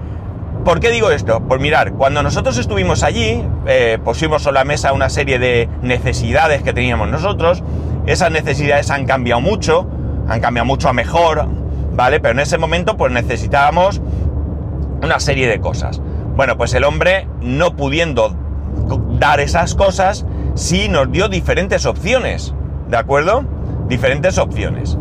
¿Por 0.64 0.80
qué 0.80 0.90
digo 0.90 1.12
esto? 1.12 1.44
Pues 1.46 1.60
mirar, 1.60 1.92
cuando 1.92 2.20
nosotros 2.24 2.58
estuvimos 2.58 3.04
allí, 3.04 3.44
eh, 3.68 4.00
pusimos 4.04 4.42
sobre 4.42 4.54
la 4.54 4.64
mesa 4.64 4.92
una 4.92 5.08
serie 5.08 5.38
de 5.38 5.68
necesidades 5.82 6.64
que 6.64 6.72
teníamos 6.72 7.10
nosotros. 7.10 7.62
Esas 8.06 8.32
necesidades 8.32 8.90
han 8.90 9.06
cambiado 9.06 9.40
mucho, 9.40 9.86
han 10.26 10.40
cambiado 10.40 10.66
mucho 10.66 10.88
a 10.88 10.92
mejor, 10.92 11.46
¿vale? 11.94 12.20
Pero 12.20 12.32
en 12.32 12.40
ese 12.40 12.58
momento 12.58 12.96
pues 12.96 13.12
necesitábamos 13.12 14.00
una 15.02 15.20
serie 15.20 15.48
de 15.48 15.60
cosas. 15.60 16.00
Bueno, 16.36 16.56
pues 16.56 16.74
el 16.74 16.84
hombre, 16.84 17.28
no 17.40 17.76
pudiendo 17.76 18.36
dar 19.18 19.40
esas 19.40 19.74
cosas, 19.74 20.26
sí 20.54 20.88
nos 20.88 21.10
dio 21.12 21.28
diferentes 21.28 21.86
opciones, 21.86 22.54
¿de 22.88 22.96
acuerdo? 22.96 23.44
Diferentes 23.88 24.38
opciones. 24.38 24.98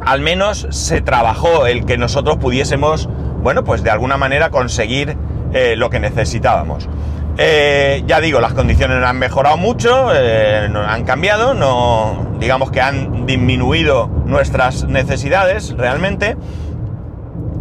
Al 0.00 0.20
menos 0.20 0.66
se 0.70 1.00
trabajó 1.00 1.66
el 1.66 1.84
que 1.84 1.98
nosotros 1.98 2.36
pudiésemos 2.36 3.08
bueno, 3.44 3.62
pues 3.62 3.82
de 3.82 3.90
alguna 3.90 4.16
manera 4.16 4.48
conseguir 4.48 5.18
eh, 5.52 5.76
lo 5.76 5.90
que 5.90 6.00
necesitábamos. 6.00 6.88
Eh, 7.36 8.04
ya 8.06 8.20
digo, 8.20 8.40
las 8.40 8.52
condiciones 8.52 9.02
han 9.04 9.18
mejorado 9.18 9.56
mucho, 9.56 10.10
eh, 10.14 10.68
han 10.72 11.04
cambiado, 11.04 11.54
no, 11.54 12.36
digamos 12.38 12.70
que 12.70 12.80
han 12.80 13.26
disminuido 13.26 14.08
nuestras 14.24 14.84
necesidades 14.84 15.74
realmente. 15.76 16.36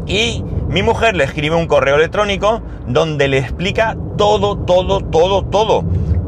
Y 0.05 0.43
mi 0.67 0.83
mujer 0.83 1.15
le 1.15 1.23
escribe 1.23 1.55
un 1.55 1.67
correo 1.67 1.95
electrónico 1.95 2.61
donde 2.87 3.27
le 3.27 3.39
explica 3.39 3.97
todo, 4.17 4.57
todo, 4.57 4.99
todo, 5.01 5.43
todo. 5.43 5.83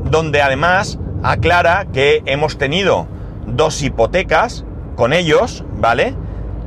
Donde 0.10 0.42
además 0.42 0.98
aclara 1.24 1.86
que 1.92 2.24
hemos 2.26 2.58
tenido 2.58 3.08
dos 3.46 3.82
hipotecas 3.84 4.66
con 4.96 5.14
ellos, 5.14 5.64
¿vale? 5.78 6.16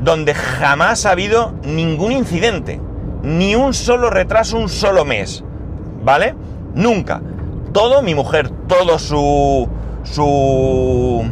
donde 0.00 0.34
jamás 0.34 1.06
ha 1.06 1.10
habido 1.10 1.54
ningún 1.64 2.12
incidente, 2.12 2.80
ni 3.22 3.54
un 3.54 3.74
solo 3.74 4.10
retraso, 4.10 4.56
un 4.56 4.68
solo 4.68 5.04
mes, 5.04 5.44
¿vale? 6.02 6.34
Nunca. 6.74 7.20
Todo, 7.72 8.02
mi 8.02 8.14
mujer, 8.14 8.50
todo 8.66 8.98
su, 8.98 9.68
su 10.04 11.24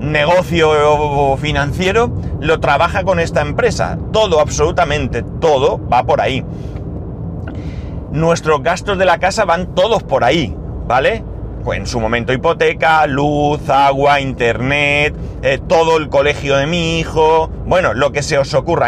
negocio 0.00 1.36
financiero 1.38 2.12
lo 2.40 2.60
trabaja 2.60 3.04
con 3.04 3.20
esta 3.20 3.40
empresa. 3.40 3.98
Todo, 4.12 4.40
absolutamente 4.40 5.22
todo 5.22 5.80
va 5.88 6.04
por 6.04 6.20
ahí. 6.20 6.44
Nuestros 8.12 8.62
gastos 8.62 8.98
de 8.98 9.04
la 9.04 9.18
casa 9.18 9.44
van 9.44 9.74
todos 9.74 10.02
por 10.02 10.24
ahí, 10.24 10.56
¿vale? 10.86 11.24
En 11.72 11.86
su 11.86 11.98
momento 11.98 12.32
hipoteca, 12.32 13.06
luz, 13.08 13.68
agua, 13.68 14.20
internet, 14.20 15.14
eh, 15.42 15.58
todo 15.66 15.96
el 15.96 16.08
colegio 16.08 16.56
de 16.56 16.66
mi 16.68 17.00
hijo, 17.00 17.50
bueno, 17.66 17.92
lo 17.92 18.12
que 18.12 18.22
se 18.22 18.38
os 18.38 18.54
ocurra. 18.54 18.86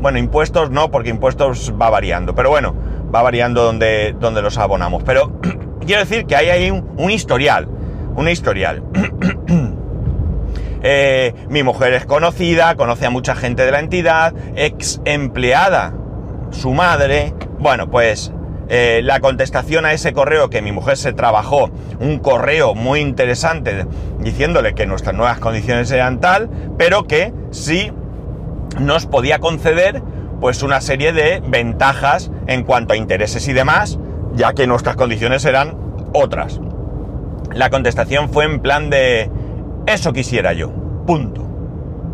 bueno, 0.00 0.18
impuestos 0.18 0.70
no, 0.70 0.90
porque 0.90 1.08
impuestos 1.08 1.72
va 1.80 1.88
variando, 1.88 2.34
pero 2.34 2.50
bueno, 2.50 2.74
va 3.14 3.22
variando 3.22 3.62
donde, 3.62 4.14
donde 4.18 4.42
los 4.42 4.58
abonamos. 4.58 5.02
Pero 5.04 5.32
quiero 5.86 6.00
decir 6.00 6.26
que 6.26 6.36
hay 6.36 6.48
ahí 6.48 6.70
un, 6.70 7.10
historial, 7.10 7.68
un 8.14 8.28
historial. 8.28 8.82
Eh, 10.82 11.34
mi 11.50 11.62
mujer 11.62 11.92
es 11.92 12.06
conocida, 12.06 12.74
conoce 12.74 13.04
a 13.04 13.10
mucha 13.10 13.34
gente 13.34 13.66
de 13.66 13.70
la 13.70 13.80
entidad, 13.80 14.32
ex 14.56 15.02
empleada, 15.04 15.92
su 16.52 16.72
madre. 16.72 17.34
Bueno, 17.58 17.90
pues 17.90 18.32
eh, 18.70 19.02
la 19.04 19.20
contestación 19.20 19.84
a 19.84 19.92
ese 19.92 20.12
correo 20.12 20.48
que 20.48 20.62
mi 20.62 20.72
mujer 20.72 20.96
se 20.96 21.12
trabajó, 21.12 21.70
un 21.98 22.18
correo 22.20 22.74
muy 22.74 23.00
interesante 23.00 23.84
diciéndole 24.20 24.74
que 24.74 24.86
nuestras 24.86 25.14
nuevas 25.14 25.38
condiciones 25.38 25.90
eran 25.90 26.18
tal, 26.18 26.48
pero 26.78 27.04
que 27.04 27.34
sí 27.50 27.92
nos 28.78 29.06
podía 29.06 29.40
conceder 29.40 30.02
pues 30.40 30.62
una 30.62 30.80
serie 30.80 31.12
de 31.12 31.42
ventajas 31.46 32.30
en 32.46 32.64
cuanto 32.64 32.94
a 32.94 32.96
intereses 32.96 33.46
y 33.48 33.52
demás, 33.52 33.98
ya 34.34 34.52
que 34.54 34.66
nuestras 34.66 34.96
condiciones 34.96 35.44
eran 35.44 35.76
otras. 36.14 36.60
La 37.52 37.70
contestación 37.70 38.30
fue 38.30 38.44
en 38.44 38.60
plan 38.60 38.90
de 38.90 39.30
eso 39.86 40.12
quisiera 40.12 40.52
yo. 40.52 40.70
Punto. 41.06 41.42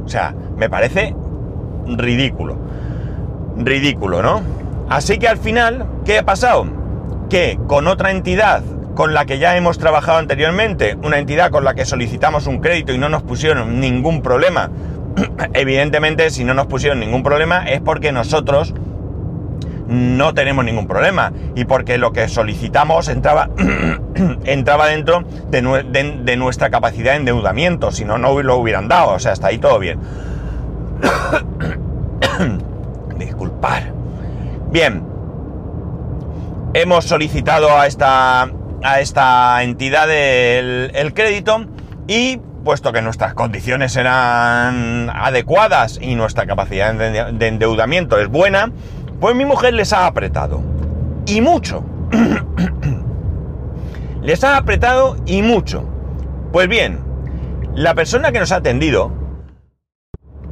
O 0.05 0.09
sea, 0.09 0.35
me 0.57 0.69
parece 0.69 1.15
ridículo. 1.87 2.57
Ridículo, 3.57 4.23
¿no? 4.23 4.43
Así 4.89 5.19
que 5.19 5.29
al 5.29 5.39
final, 5.39 5.87
¿qué 6.05 6.19
ha 6.19 6.25
pasado? 6.25 6.67
Que 7.29 7.59
con 7.67 7.87
otra 7.87 8.11
entidad 8.11 8.63
con 8.95 9.13
la 9.13 9.27
que 9.27 9.39
ya 9.39 9.57
hemos 9.57 9.79
trabajado 9.79 10.19
anteriormente, 10.19 10.97
una 11.03 11.19
entidad 11.19 11.51
con 11.51 11.65
la 11.65 11.75
que 11.75 11.85
solicitamos 11.85 12.47
un 12.47 12.61
crédito 12.61 12.93
y 12.93 12.99
no 12.99 13.09
nos 13.09 13.23
pusieron 13.23 13.79
ningún 13.79 14.23
problema, 14.23 14.71
evidentemente 15.55 16.31
si 16.31 16.45
no 16.45 16.55
nos 16.55 16.67
pusieron 16.67 17.01
ningún 17.01 17.23
problema 17.23 17.69
es 17.69 17.81
porque 17.81 18.13
nosotros 18.13 18.75
no 19.89 20.35
tenemos 20.35 20.65
ningún 20.65 20.87
problema 20.87 21.33
y 21.55 21.65
porque 21.65 21.97
lo 21.99 22.13
que 22.13 22.29
solicitamos 22.29 23.09
entraba, 23.09 23.51
entraba 24.45 24.89
dentro 24.89 25.25
de, 25.51 26.37
nuestra 26.37 26.71
capacidad 26.71 27.13
de 27.13 27.19
endeudamiento, 27.19 27.93
si 27.93 28.05
no, 28.05 28.19
no 28.19 28.43
lo 28.43 28.57
hubieran 28.57 28.89
dado, 28.89 29.13
o 29.13 29.19
sea, 29.19 29.33
hasta 29.33 29.49
ahí 29.49 29.59
todo 29.59 29.79
bien. 29.79 30.01
Disculpar. 33.19 33.93
Bien, 34.71 35.05
hemos 36.75 37.05
solicitado 37.05 37.79
a 37.79 37.87
esta, 37.87 38.51
a 38.83 39.01
esta 39.01 39.63
entidad 39.63 40.11
el 40.11 41.15
crédito 41.15 41.65
y 42.09 42.41
puesto 42.67 42.93
que 42.93 43.01
nuestras 43.01 43.33
condiciones 43.33 43.95
eran 43.95 45.09
adecuadas 45.15 46.01
y 46.03 46.17
nuestra 46.17 46.47
capacidad 46.47 46.93
de 46.93 47.47
endeudamiento 47.47 48.19
es 48.19 48.27
buena, 48.27 48.73
pues 49.21 49.37
mi 49.37 49.45
mujer 49.45 49.73
les 49.73 49.93
ha 49.93 50.05
apretado. 50.05 50.63
Y 51.27 51.41
mucho. 51.41 51.85
les 54.21 54.43
ha 54.43 54.57
apretado 54.57 55.17
y 55.27 55.43
mucho. 55.43 55.85
Pues 56.51 56.67
bien, 56.67 56.99
la 57.77 57.95
persona 57.95 58.33
que 58.33 58.41
nos 58.41 58.51
ha 58.51 58.57
atendido, 58.57 59.13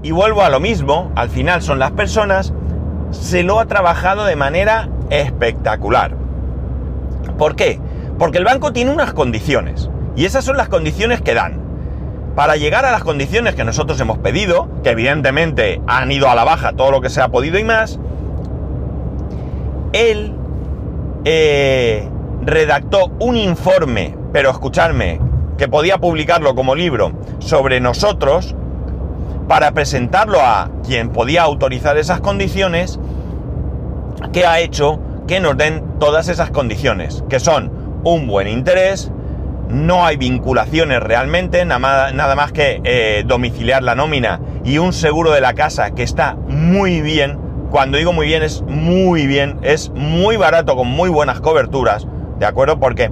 y 0.04 0.12
vuelvo 0.12 0.44
a 0.44 0.50
lo 0.50 0.60
mismo, 0.60 1.10
al 1.16 1.30
final 1.30 1.62
son 1.62 1.80
las 1.80 1.90
personas, 1.90 2.54
se 3.10 3.42
lo 3.42 3.58
ha 3.58 3.66
trabajado 3.66 4.24
de 4.24 4.36
manera 4.36 4.88
espectacular. 5.10 6.14
¿Por 7.36 7.56
qué? 7.56 7.80
Porque 8.20 8.38
el 8.38 8.44
banco 8.44 8.72
tiene 8.72 8.92
unas 8.92 9.14
condiciones. 9.14 9.90
Y 10.14 10.26
esas 10.26 10.44
son 10.44 10.56
las 10.56 10.68
condiciones 10.68 11.20
que 11.20 11.34
dan. 11.34 11.63
Para 12.34 12.56
llegar 12.56 12.84
a 12.84 12.90
las 12.90 13.04
condiciones 13.04 13.54
que 13.54 13.64
nosotros 13.64 14.00
hemos 14.00 14.18
pedido, 14.18 14.68
que 14.82 14.90
evidentemente 14.90 15.80
han 15.86 16.10
ido 16.10 16.28
a 16.28 16.34
la 16.34 16.42
baja 16.44 16.72
todo 16.72 16.90
lo 16.90 17.00
que 17.00 17.08
se 17.08 17.20
ha 17.20 17.28
podido 17.28 17.58
y 17.58 17.64
más, 17.64 18.00
él 19.92 20.32
eh, 21.24 22.08
redactó 22.42 23.12
un 23.20 23.36
informe, 23.36 24.16
pero 24.32 24.50
escuchadme, 24.50 25.20
que 25.56 25.68
podía 25.68 25.98
publicarlo 25.98 26.56
como 26.56 26.74
libro 26.74 27.12
sobre 27.38 27.78
nosotros 27.80 28.56
para 29.46 29.70
presentarlo 29.72 30.40
a 30.40 30.70
quien 30.84 31.10
podía 31.10 31.42
autorizar 31.42 31.96
esas 31.98 32.20
condiciones, 32.20 32.98
que 34.32 34.44
ha 34.44 34.58
hecho 34.58 34.98
que 35.28 35.38
nos 35.38 35.56
den 35.56 35.84
todas 36.00 36.28
esas 36.28 36.50
condiciones, 36.50 37.22
que 37.28 37.38
son 37.38 37.70
un 38.02 38.26
buen 38.26 38.48
interés, 38.48 39.12
no 39.68 40.04
hay 40.04 40.16
vinculaciones 40.16 41.00
realmente, 41.00 41.64
nada, 41.64 42.34
más 42.34 42.52
que 42.52 42.80
eh, 42.84 43.24
domiciliar 43.26 43.82
la 43.82 43.94
nómina 43.94 44.40
y 44.64 44.78
un 44.78 44.92
seguro 44.92 45.30
de 45.32 45.40
la 45.40 45.54
casa 45.54 45.92
que 45.92 46.02
está 46.02 46.34
muy 46.48 47.00
bien, 47.00 47.38
cuando 47.70 47.98
digo 47.98 48.12
muy 48.12 48.26
bien, 48.26 48.42
es 48.42 48.62
muy 48.62 49.26
bien, 49.26 49.58
es 49.62 49.90
muy 49.90 50.36
barato 50.36 50.76
con 50.76 50.88
muy 50.88 51.08
buenas 51.08 51.40
coberturas, 51.40 52.06
¿de 52.38 52.46
acuerdo? 52.46 52.78
Porque 52.78 53.10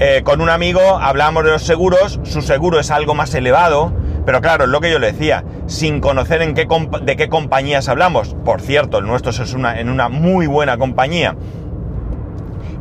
eh, 0.00 0.22
con 0.24 0.40
un 0.40 0.50
amigo 0.50 0.80
hablamos 0.80 1.44
de 1.44 1.50
los 1.50 1.62
seguros, 1.62 2.18
su 2.24 2.42
seguro 2.42 2.80
es 2.80 2.90
algo 2.90 3.14
más 3.14 3.34
elevado, 3.34 3.92
pero 4.26 4.40
claro, 4.40 4.64
es 4.64 4.70
lo 4.70 4.80
que 4.80 4.90
yo 4.90 4.98
le 4.98 5.12
decía, 5.12 5.44
sin 5.66 6.00
conocer 6.00 6.42
en 6.42 6.54
qué 6.54 6.66
de 7.02 7.16
qué 7.16 7.28
compañías 7.28 7.88
hablamos, 7.88 8.34
por 8.44 8.60
cierto, 8.60 8.98
el 8.98 9.06
nuestro 9.06 9.30
es 9.30 9.52
una, 9.52 9.78
en 9.78 9.88
una 9.88 10.08
muy 10.08 10.46
buena 10.46 10.78
compañía, 10.78 11.36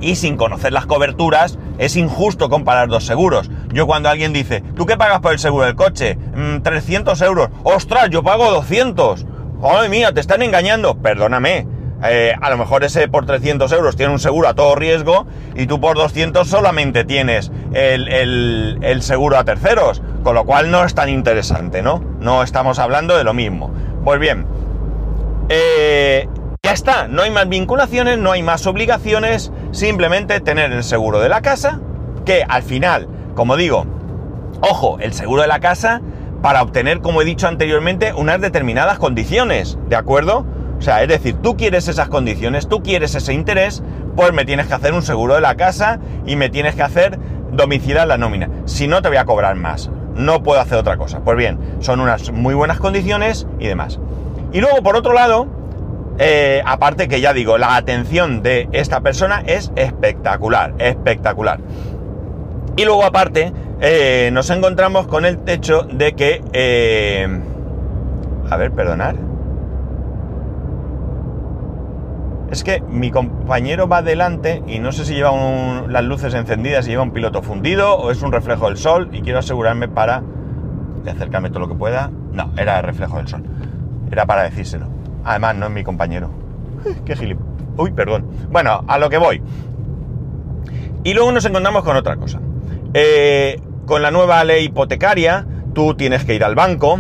y 0.04 0.16
sin 0.16 0.38
conocer 0.38 0.74
las 0.74 0.86
coberturas, 0.86 1.58
es 1.78 1.96
injusto 1.96 2.50
comparar 2.50 2.90
dos 2.90 3.06
seguros. 3.06 3.50
Yo 3.74 3.88
cuando 3.88 4.10
alguien 4.10 4.34
dice, 4.34 4.62
¿tú 4.76 4.86
qué 4.86 4.98
pagas 4.98 5.22
por 5.22 5.32
el 5.32 5.40
seguro 5.40 5.66
del 5.66 5.76
coche? 5.76 6.18
300 6.62 7.20
mm, 7.20 7.24
euros. 7.24 7.50
¡Ostras, 7.64 8.10
yo 8.10 8.24
pago 8.24 8.52
200! 8.52 9.26
¡Ay 9.64 9.90
mía, 9.90 10.14
te 10.14 10.20
están 10.20 10.42
engañando! 10.42 10.96
Perdóname. 10.96 11.68
Eh, 12.06 12.36
a 12.42 12.50
lo 12.50 12.58
mejor 12.58 12.84
ese 12.84 13.08
por 13.08 13.26
300 13.26 13.72
euros 13.72 13.96
tiene 13.96 14.12
un 14.12 14.20
seguro 14.20 14.50
a 14.50 14.56
todo 14.56 14.76
riesgo 14.76 15.26
y 15.56 15.68
tú 15.68 15.80
por 15.80 15.96
200 15.96 16.46
solamente 16.46 17.06
tienes 17.06 17.50
el, 17.74 19.00
seguro 19.02 19.38
a 19.38 19.46
terceros, 19.46 20.02
con 20.22 20.36
lo 20.36 20.44
cual 20.44 20.70
no 20.70 20.84
es 20.84 20.94
tan 20.96 21.08
interesante, 21.08 21.82
¿no? 21.82 22.04
No 22.20 22.44
estamos 22.44 22.78
hablando 22.80 23.18
de 23.18 23.24
lo 23.24 23.34
mismo. 23.34 23.72
Pues 24.04 24.20
bien, 24.20 24.46
eh, 25.48 26.28
ya 26.62 26.74
está, 26.74 27.08
no 27.08 27.22
hay 27.22 27.32
más 27.32 27.48
vinculaciones, 27.48 28.18
no 28.18 28.32
hay 28.32 28.44
más 28.44 28.68
obligaciones, 28.68 29.52
simplemente 29.74 30.40
tener 30.40 30.72
el 30.72 30.84
seguro 30.84 31.20
de 31.20 31.28
la 31.28 31.42
casa, 31.42 31.82
que 32.26 32.46
al 32.48 32.64
final, 32.64 33.10
como 33.36 33.58
digo, 33.58 33.86
ojo, 34.62 34.98
el 35.00 35.14
seguro 35.14 35.42
de 35.42 35.50
la 35.50 35.60
casa 35.60 36.02
para 36.42 36.62
obtener, 36.62 37.02
como 37.02 37.22
he 37.22 37.26
dicho 37.26 37.48
anteriormente, 37.48 38.14
unas 38.14 38.40
determinadas 38.40 39.00
condiciones, 39.00 39.78
¿de 39.90 39.96
acuerdo? 39.96 40.46
O 40.78 40.82
sea, 40.82 41.02
es 41.02 41.08
decir, 41.08 41.36
tú 41.42 41.58
quieres 41.58 41.88
esas 41.88 42.10
condiciones, 42.10 42.68
tú 42.68 42.84
quieres 42.84 43.16
ese 43.16 43.34
interés, 43.34 43.82
pues 44.16 44.32
me 44.32 44.46
tienes 44.46 44.68
que 44.68 44.74
hacer 44.74 44.94
un 44.94 45.02
seguro 45.02 45.36
de 45.36 45.42
la 45.42 45.56
casa 45.56 46.00
y 46.26 46.36
me 46.36 46.50
tienes 46.50 46.76
que 46.76 46.84
hacer 46.84 47.18
domiciliar 47.52 48.08
la 48.08 48.18
nómina. 48.18 48.50
Si 48.66 48.88
no, 48.88 49.02
te 49.02 49.08
voy 49.08 49.18
a 49.18 49.26
cobrar 49.26 49.56
más. 49.56 49.90
No 50.16 50.44
puedo 50.44 50.60
hacer 50.60 50.78
otra 50.78 50.98
cosa. 50.98 51.22
Pues 51.22 51.38
bien, 51.38 51.58
son 51.80 52.00
unas 52.00 52.32
muy 52.32 52.54
buenas 52.54 52.80
condiciones 52.80 53.48
y 53.60 53.68
demás. 53.68 54.00
Y 54.52 54.62
luego, 54.62 54.84
por 54.84 54.96
otro 54.96 55.14
lado, 55.14 55.48
eh, 56.20 56.62
aparte 56.66 57.08
que 57.08 57.22
ya 57.22 57.34
digo, 57.34 57.58
la 57.58 57.76
atención 57.76 58.44
de 58.44 58.70
esta 58.72 59.02
persona 59.02 59.44
es 59.46 59.72
espectacular, 59.76 60.74
espectacular. 60.78 61.60
Y 62.76 62.86
luego 62.86 63.04
aparte, 63.04 63.52
eh, 63.82 64.30
nos 64.34 64.50
encontramos 64.50 65.08
con 65.08 65.26
el 65.26 65.40
hecho 65.48 65.84
de 65.84 66.14
que... 66.14 66.42
Eh, 66.54 67.28
a 68.50 68.58
ver, 68.58 68.72
perdonar. 68.72 69.16
Es 72.52 72.64
que 72.64 72.82
mi 72.82 73.10
compañero 73.10 73.88
va 73.88 73.98
adelante 73.98 74.62
y 74.68 74.78
no 74.78 74.92
sé 74.92 75.06
si 75.06 75.16
lleva 75.16 75.32
las 75.88 76.04
luces 76.04 76.36
encendidas, 76.36 76.86
si 76.86 76.92
lleva 76.92 77.02
un 77.02 77.12
piloto 77.12 77.42
fundido 77.42 77.96
o 77.96 78.12
es 78.12 78.22
un 78.22 78.32
reflejo 78.32 78.68
del 78.68 78.78
sol 78.78 79.10
y 79.12 79.22
quiero 79.22 79.40
asegurarme 79.40 79.88
para 79.88 80.22
acercarme 81.08 81.50
todo 81.50 81.62
lo 81.62 81.68
que 81.68 81.76
pueda. 81.76 82.12
No, 82.32 82.52
era 82.58 82.78
el 82.78 82.84
reflejo 82.84 83.18
del 83.18 83.28
sol. 83.28 83.44
Era 84.12 84.28
para 84.28 84.44
decírselo. 84.44 84.93
Además, 85.24 85.56
no 85.56 85.66
es 85.68 85.72
mi 85.72 85.84
compañero. 85.84 86.30
Qué 87.06 87.16
gilip. 87.16 87.40
Uy, 87.78 87.92
perdón. 87.92 88.26
Bueno, 88.52 88.84
a 88.88 88.98
lo 88.98 89.10
que 89.10 89.18
voy. 89.18 89.42
Y 91.04 91.14
luego 91.14 91.32
nos 91.32 91.46
encontramos 91.46 91.84
con 91.84 91.96
otra 91.98 92.16
cosa. 92.16 92.40
Eh, 92.94 93.60
con 93.86 94.02
la 94.02 94.12
nueva 94.12 94.44
ley 94.44 94.66
hipotecaria, 94.66 95.46
tú 95.74 95.96
tienes 95.96 96.24
que 96.26 96.36
ir 96.36 96.44
al 96.44 96.56
banco, 96.56 97.00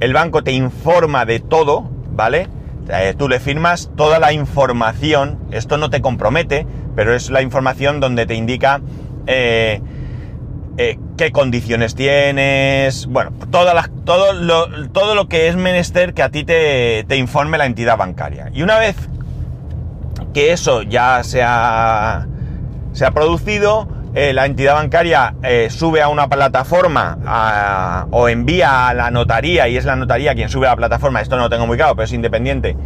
el 0.00 0.12
banco 0.12 0.42
te 0.42 0.52
informa 0.52 1.26
de 1.26 1.40
todo, 1.40 1.90
¿vale? 2.12 2.48
Eh, 2.88 3.14
tú 3.16 3.28
le 3.28 3.40
firmas 3.40 3.90
toda 3.96 4.18
la 4.18 4.32
información, 4.32 5.38
esto 5.50 5.76
no 5.76 5.90
te 5.90 6.00
compromete, 6.00 6.66
pero 6.94 7.14
es 7.14 7.30
la 7.30 7.42
información 7.42 8.00
donde 8.00 8.26
te 8.26 8.34
indica 8.34 8.80
eh, 9.26 9.80
eh, 10.76 10.98
qué 11.16 11.30
condiciones 11.30 11.94
tienes, 11.94 13.06
bueno, 13.06 13.32
todas 13.52 13.74
las, 13.76 13.90
todo, 14.04 14.32
lo, 14.32 14.90
todo 14.90 15.14
lo 15.14 15.28
que 15.28 15.46
es 15.46 15.54
menester 15.54 16.14
que 16.14 16.22
a 16.22 16.30
ti 16.30 16.42
te, 16.42 17.04
informe 17.16 17.58
la 17.58 17.66
entidad 17.66 17.96
bancaria. 17.96 18.50
Y 18.52 18.62
una 18.62 18.78
vez 18.78 18.96
que 20.32 20.52
eso 20.52 20.82
ya 20.82 21.22
se 21.22 21.44
ha, 21.44 22.26
se 22.92 23.04
ha 23.04 23.12
producido, 23.12 23.86
eh, 24.14 24.32
la 24.32 24.46
entidad 24.46 24.74
bancaria 24.74 25.36
eh, 25.44 25.68
sube 25.70 26.02
a 26.02 26.08
una 26.08 26.28
plataforma 26.28 28.08
o 28.10 28.28
envía 28.28 28.88
a 28.88 28.94
la 28.94 29.12
notaría, 29.12 29.68
y 29.68 29.76
es 29.76 29.84
la 29.84 29.94
notaría 29.94 30.34
quien 30.34 30.48
sube 30.48 30.66
a 30.66 30.70
la 30.70 30.76
plataforma, 30.76 31.20
esto 31.20 31.36
no 31.36 31.44
lo 31.44 31.50
tengo 31.50 31.68
muy 31.68 31.76
claro, 31.76 31.94
pero 31.94 32.04
es 32.06 32.12
independiente, 32.12 32.76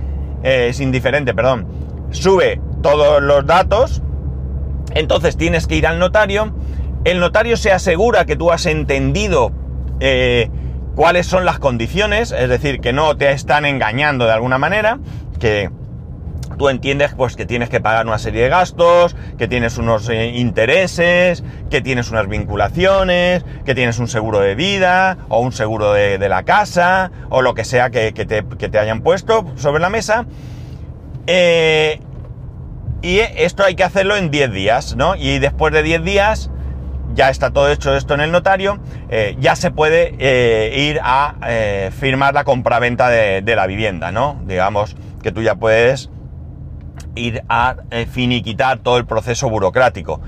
es 0.42 0.78
indiferente, 0.80 1.32
perdón, 1.32 1.66
sube 2.10 2.60
todos 2.82 3.22
los 3.22 3.46
datos, 3.46 4.02
entonces 4.94 5.38
tienes 5.38 5.66
que 5.66 5.76
ir 5.76 5.86
al 5.86 5.98
notario, 5.98 6.52
el 7.10 7.20
notario 7.20 7.56
se 7.56 7.72
asegura 7.72 8.24
que 8.24 8.36
tú 8.36 8.50
has 8.50 8.66
entendido 8.66 9.52
cuáles 10.94 11.26
son 11.26 11.44
las 11.44 11.58
condiciones, 11.58 12.32
es 12.32 12.48
decir, 12.48 12.80
que 12.80 12.92
no 12.92 13.16
te 13.16 13.30
están 13.30 13.64
engañando 13.64 14.26
de 14.26 14.32
alguna 14.32 14.58
manera, 14.58 14.98
que 15.40 15.70
tú 16.58 16.68
entiendes 16.68 17.14
pues 17.14 17.36
que 17.36 17.46
tienes 17.46 17.70
que 17.70 17.80
pagar 17.80 18.06
una 18.06 18.18
serie 18.18 18.42
de 18.42 18.48
gastos, 18.48 19.16
que 19.38 19.48
tienes 19.48 19.78
unos 19.78 20.08
eh, 20.08 20.26
intereses, 20.34 21.44
que 21.70 21.80
tienes 21.80 22.10
unas 22.10 22.28
vinculaciones, 22.28 23.44
que 23.64 23.74
tienes 23.74 23.98
un 23.98 24.08
seguro 24.08 24.40
de 24.40 24.54
vida 24.56 25.18
o 25.28 25.40
un 25.40 25.52
seguro 25.52 25.92
de, 25.92 26.18
la 26.28 26.42
casa 26.42 27.12
o 27.30 27.40
lo 27.42 27.54
que 27.54 27.64
sea 27.64 27.90
que, 27.90 28.12
te, 28.12 28.78
hayan 28.78 29.00
puesto 29.00 29.46
sobre 29.56 29.80
la 29.80 29.88
mesa. 29.88 30.26
Eh, 31.26 32.00
y 33.00 33.20
esto 33.20 33.64
hay 33.64 33.76
que 33.76 33.84
hacerlo 33.84 34.16
en 34.16 34.30
10 34.30 34.52
días, 34.52 34.96
¿no? 34.96 35.14
Y 35.14 35.38
después 35.38 35.72
de 35.72 35.84
10 35.84 36.02
días 36.02 36.50
ya 37.18 37.30
está 37.30 37.50
todo 37.50 37.68
hecho 37.68 37.96
esto 37.96 38.14
en 38.14 38.20
el 38.20 38.30
notario, 38.30 38.78
eh, 39.10 39.36
ya 39.40 39.56
se 39.56 39.72
puede 39.72 40.14
ir 40.72 41.00
a 41.02 41.34
firmar 41.90 42.32
la 42.32 42.44
compraventa 42.44 43.08
de, 43.08 43.42
de 43.42 43.56
la 43.56 43.66
vivienda, 43.66 44.12
¿no? 44.12 44.40
Digamos 44.46 44.96
que 45.20 45.32
tú 45.32 45.42
ya 45.42 45.56
puedes 45.56 46.10
ir 47.18 47.42
a 47.48 47.76
eh, 47.90 48.06
finiquitar 48.06 48.78
todo 48.78 48.96
el 48.98 49.04
proceso 49.04 49.50
burocrático. 49.50 50.20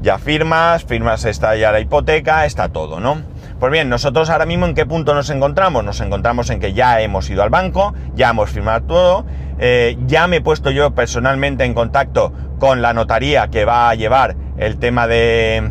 Ya 0.00 0.18
firmas, 0.18 0.84
firmas 0.84 1.24
está 1.24 1.56
ya 1.56 1.72
la 1.72 1.80
hipoteca, 1.80 2.44
está 2.44 2.68
todo, 2.68 3.00
¿no? 3.00 3.22
Pues 3.58 3.72
bien, 3.72 3.88
nosotros 3.88 4.28
ahora 4.28 4.44
mismo 4.44 4.66
en 4.66 4.74
qué 4.74 4.84
punto 4.84 5.14
nos 5.14 5.30
encontramos? 5.30 5.82
Nos 5.82 6.00
encontramos 6.00 6.50
en 6.50 6.60
que 6.60 6.74
ya 6.74 7.00
hemos 7.00 7.28
ido 7.30 7.42
al 7.42 7.50
banco, 7.50 7.94
ya 8.14 8.30
hemos 8.30 8.50
firmado 8.50 8.82
todo, 8.82 9.26
eh, 9.58 9.96
ya 10.06 10.26
me 10.26 10.36
he 10.36 10.40
puesto 10.42 10.70
yo 10.70 10.94
personalmente 10.94 11.64
en 11.64 11.72
contacto 11.72 12.32
con 12.58 12.82
la 12.82 12.92
notaría 12.92 13.48
que 13.48 13.64
va 13.64 13.88
a 13.88 13.94
llevar 13.94 14.36
el 14.58 14.78
tema 14.78 15.06
de, 15.06 15.70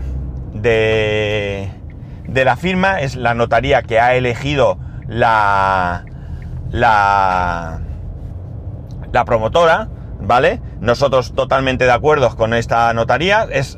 de, 0.56 1.70
de 2.28 2.46
la 2.46 2.56
firma, 2.56 3.02
es 3.02 3.16
la 3.16 3.34
notaría 3.34 3.84
que 3.84 4.00
ha 4.00 4.16
elegido 4.16 4.80
la, 5.08 6.06
la, 6.72 7.80
la 9.12 9.26
promotora, 9.26 9.90
¿vale? 10.20 10.62
Nosotros 10.80 11.34
totalmente 11.36 11.86
de 11.86 11.92
acuerdo 11.92 12.36
con 12.36 12.54
esta 12.54 12.92
notaría, 12.94 13.48
es 13.52 13.78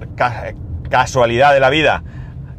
casualidad 0.90 1.54
de 1.54 1.60
la 1.60 1.70
vida. 1.70 2.04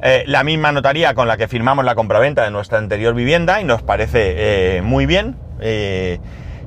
Eh, 0.00 0.22
la 0.26 0.44
misma 0.44 0.70
notaría 0.70 1.14
con 1.14 1.26
la 1.26 1.36
que 1.36 1.48
firmamos 1.48 1.84
la 1.84 1.94
compraventa 1.94 2.44
de 2.44 2.50
nuestra 2.50 2.78
anterior 2.78 3.14
vivienda 3.14 3.60
y 3.60 3.64
nos 3.64 3.82
parece 3.82 4.76
eh, 4.76 4.82
muy 4.82 5.06
bien. 5.06 5.36
Eh, 5.60 6.20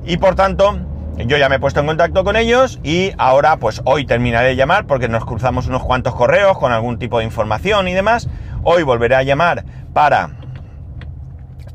y 0.04 0.18
por 0.18 0.34
tanto, 0.34 0.78
yo 1.18 1.36
ya 1.36 1.48
me 1.48 1.56
he 1.56 1.58
puesto 1.60 1.80
en 1.80 1.86
contacto 1.86 2.24
con 2.24 2.36
ellos 2.36 2.80
y 2.82 3.12
ahora 3.18 3.56
pues 3.56 3.82
hoy 3.84 4.06
terminaré 4.06 4.48
de 4.48 4.56
llamar 4.56 4.86
porque 4.86 5.08
nos 5.08 5.24
cruzamos 5.24 5.66
unos 5.66 5.82
cuantos 5.82 6.14
correos 6.14 6.58
con 6.58 6.72
algún 6.72 6.98
tipo 6.98 7.18
de 7.18 7.24
información 7.24 7.88
y 7.88 7.92
demás. 7.92 8.28
Hoy 8.64 8.82
volveré 8.82 9.16
a 9.16 9.22
llamar 9.22 9.64
para 9.92 10.30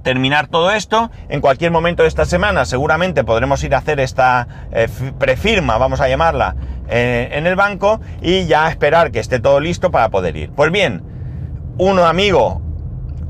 terminar 0.03 0.47
todo 0.47 0.71
esto. 0.71 1.11
En 1.29 1.41
cualquier 1.41 1.71
momento 1.71 2.03
de 2.03 2.09
esta 2.09 2.25
semana 2.25 2.65
seguramente 2.65 3.23
podremos 3.23 3.63
ir 3.63 3.75
a 3.75 3.79
hacer 3.79 3.99
esta 3.99 4.47
eh, 4.71 4.87
prefirma, 5.19 5.77
vamos 5.77 6.01
a 6.01 6.09
llamarla, 6.09 6.55
eh, 6.89 7.29
en 7.33 7.45
el 7.45 7.55
banco 7.55 8.01
y 8.21 8.45
ya 8.45 8.69
esperar 8.69 9.11
que 9.11 9.19
esté 9.19 9.39
todo 9.39 9.59
listo 9.59 9.91
para 9.91 10.09
poder 10.09 10.35
ir. 10.35 10.51
Pues 10.51 10.71
bien, 10.71 11.03
un 11.77 11.99
amigo 11.99 12.61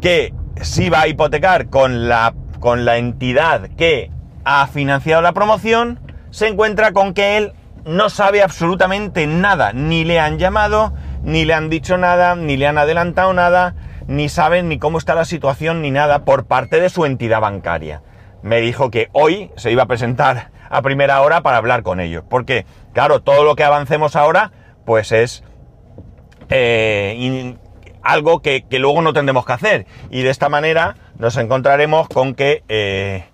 que 0.01 0.33
sí 0.61 0.89
va 0.89 1.01
a 1.01 1.07
hipotecar 1.07 1.69
con 1.69 2.07
la, 2.07 2.33
con 2.59 2.85
la 2.85 2.97
entidad 2.97 3.69
que 3.75 4.11
ha 4.49 4.65
financiado 4.67 5.21
la 5.21 5.33
promoción, 5.33 5.99
se 6.29 6.47
encuentra 6.47 6.93
con 6.93 7.13
que 7.13 7.35
él 7.35 7.51
no 7.83 8.09
sabe 8.09 8.41
absolutamente 8.41 9.27
nada, 9.27 9.73
ni 9.73 10.05
le 10.05 10.21
han 10.21 10.39
llamado, 10.39 10.93
ni 11.21 11.43
le 11.43 11.53
han 11.53 11.69
dicho 11.69 11.97
nada, 11.97 12.33
ni 12.35 12.55
le 12.55 12.65
han 12.65 12.77
adelantado 12.77 13.33
nada, 13.33 13.75
ni 14.07 14.29
saben 14.29 14.69
ni 14.69 14.79
cómo 14.79 14.99
está 14.99 15.15
la 15.15 15.25
situación 15.25 15.81
ni 15.81 15.91
nada 15.91 16.23
por 16.23 16.45
parte 16.45 16.79
de 16.79 16.87
su 16.87 17.03
entidad 17.03 17.41
bancaria. 17.41 18.03
Me 18.41 18.61
dijo 18.61 18.89
que 18.89 19.09
hoy 19.11 19.51
se 19.57 19.69
iba 19.69 19.83
a 19.83 19.87
presentar 19.87 20.51
a 20.69 20.81
primera 20.81 21.21
hora 21.21 21.41
para 21.41 21.57
hablar 21.57 21.83
con 21.83 21.99
ellos. 21.99 22.23
Porque, 22.29 22.65
claro, 22.93 23.21
todo 23.21 23.43
lo 23.43 23.57
que 23.57 23.65
avancemos 23.65 24.15
ahora, 24.15 24.53
pues 24.85 25.11
es 25.11 25.43
eh, 26.47 27.57
algo 28.01 28.41
que, 28.41 28.63
luego 28.71 29.01
no 29.01 29.11
tendremos 29.11 29.45
que 29.45 29.53
hacer. 29.53 29.87
Y 30.09 30.21
de 30.21 30.29
esta 30.29 30.47
manera 30.47 30.95
nos 31.17 31.35
encontraremos 31.35 32.07
con 32.07 32.33
que 32.33 32.63
eh, 32.69 33.25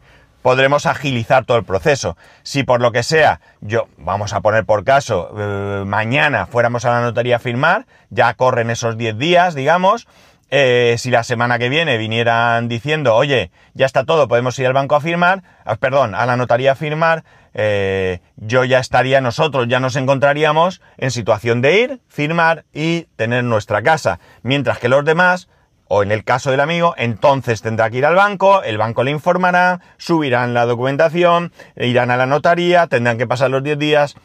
podremos 0.43 0.85
agilizar 0.85 1.45
todo 1.45 1.57
el 1.57 1.63
proceso. 1.63 2.15
Si 2.43 2.61
por 2.61 2.81
lo 2.81 2.91
que 2.91 3.01
sea, 3.01 3.41
yo, 3.61 3.87
vamos 3.97 4.33
a 4.33 4.41
poner 4.41 4.65
por 4.65 4.83
caso, 4.83 5.33
eh, 5.35 5.83
mañana 5.85 6.45
fuéramos 6.45 6.85
a 6.85 6.91
la 6.91 7.01
notaría 7.01 7.37
a 7.37 7.39
firmar, 7.39 7.87
ya 8.11 8.35
corren 8.35 8.69
esos 8.69 8.97
10 8.97 9.17
días, 9.17 9.55
digamos, 9.55 10.07
eh, 10.55 10.97
si 10.99 11.09
la 11.09 11.23
semana 11.23 11.57
que 11.57 11.69
viene 11.69 11.97
vinieran 11.97 12.67
diciendo, 12.67 13.15
oye, 13.15 13.49
ya 13.73 13.87
está 13.87 14.03
todo, 14.03 14.27
podemos 14.27 14.59
ir 14.59 14.67
al 14.67 14.73
banco 14.73 14.95
a 14.95 15.01
firmar, 15.01 15.41
ah, 15.65 15.77
perdón, 15.77 16.13
a 16.13 16.27
la 16.27 16.37
notaría 16.37 16.73
a 16.73 16.75
firmar, 16.75 17.23
eh, 17.55 18.19
yo 18.35 18.63
ya 18.63 18.77
estaría, 18.77 19.19
nosotros 19.21 19.67
ya 19.67 19.79
nos 19.79 19.95
encontraríamos 19.95 20.81
en 20.97 21.09
situación 21.09 21.61
de 21.61 21.79
ir, 21.79 22.01
firmar 22.07 22.65
y 22.71 23.07
tener 23.15 23.43
nuestra 23.43 23.81
casa. 23.81 24.19
Mientras 24.43 24.77
que 24.77 24.89
los 24.89 25.03
demás, 25.05 25.47
o 25.87 26.03
en 26.03 26.11
el 26.11 26.23
caso 26.23 26.51
del 26.51 26.59
amigo, 26.59 26.93
entonces 26.97 27.61
tendrá 27.61 27.89
que 27.89 27.97
ir 27.97 28.05
al 28.05 28.15
banco, 28.15 28.63
el 28.63 28.77
banco 28.77 29.03
le 29.03 29.11
informará, 29.11 29.81
subirán 29.97 30.53
la 30.53 30.65
documentación, 30.65 31.51
irán 31.75 32.11
a 32.11 32.17
la 32.17 32.25
notaría, 32.25 32.87
tendrán 32.87 33.17
que 33.17 33.27
pasar 33.27 33.51
los 33.51 33.63
10 33.63 33.77
días 33.77 34.15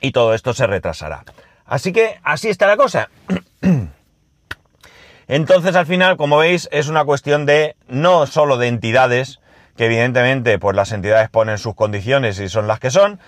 y 0.00 0.12
todo 0.12 0.34
esto 0.34 0.54
se 0.54 0.66
retrasará. 0.66 1.24
Así 1.66 1.92
que 1.92 2.18
así 2.22 2.48
está 2.48 2.66
la 2.66 2.76
cosa. 2.76 3.10
Entonces, 5.28 5.76
al 5.76 5.84
final, 5.84 6.16
como 6.16 6.38
veis, 6.38 6.68
es 6.72 6.88
una 6.88 7.04
cuestión 7.04 7.44
de 7.44 7.76
no 7.86 8.26
solo 8.26 8.56
de 8.56 8.68
entidades, 8.68 9.40
que 9.76 9.84
evidentemente 9.86 10.58
pues 10.58 10.74
las 10.74 10.90
entidades 10.92 11.28
ponen 11.28 11.58
sus 11.58 11.74
condiciones 11.74 12.40
y 12.40 12.48
son 12.48 12.66
las 12.66 12.80
que 12.80 12.90
son, 12.90 13.20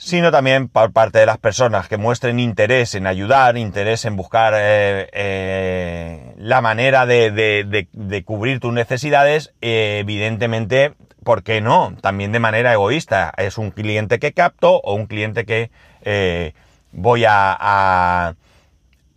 sino 0.00 0.30
también 0.30 0.68
por 0.68 0.92
parte 0.92 1.18
de 1.18 1.26
las 1.26 1.36
personas 1.36 1.86
que 1.86 1.98
muestren 1.98 2.40
interés 2.40 2.94
en 2.94 3.06
ayudar, 3.06 3.58
interés 3.58 4.06
en 4.06 4.16
buscar 4.16 4.54
eh, 4.56 5.10
eh, 5.12 6.34
la 6.38 6.62
manera 6.62 7.04
de, 7.04 8.22
cubrir 8.24 8.60
tus 8.60 8.72
necesidades, 8.72 9.52
evidentemente, 9.60 10.94
¿por 11.22 11.42
qué 11.42 11.60
no? 11.60 11.94
También 12.00 12.32
de 12.32 12.38
manera 12.38 12.72
egoísta. 12.72 13.30
Es 13.36 13.58
un 13.58 13.72
cliente 13.72 14.18
que 14.18 14.32
capto 14.32 14.80
o 14.82 14.94
un 14.94 15.06
cliente 15.06 15.44
que 15.44 15.70
eh, 16.02 16.54
voy 16.92 17.24
a 17.26 18.34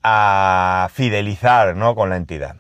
a 0.04 0.90
fidelizar 0.92 1.76
¿no? 1.76 1.96
con 1.96 2.10
la 2.10 2.18
entidad. 2.18 2.58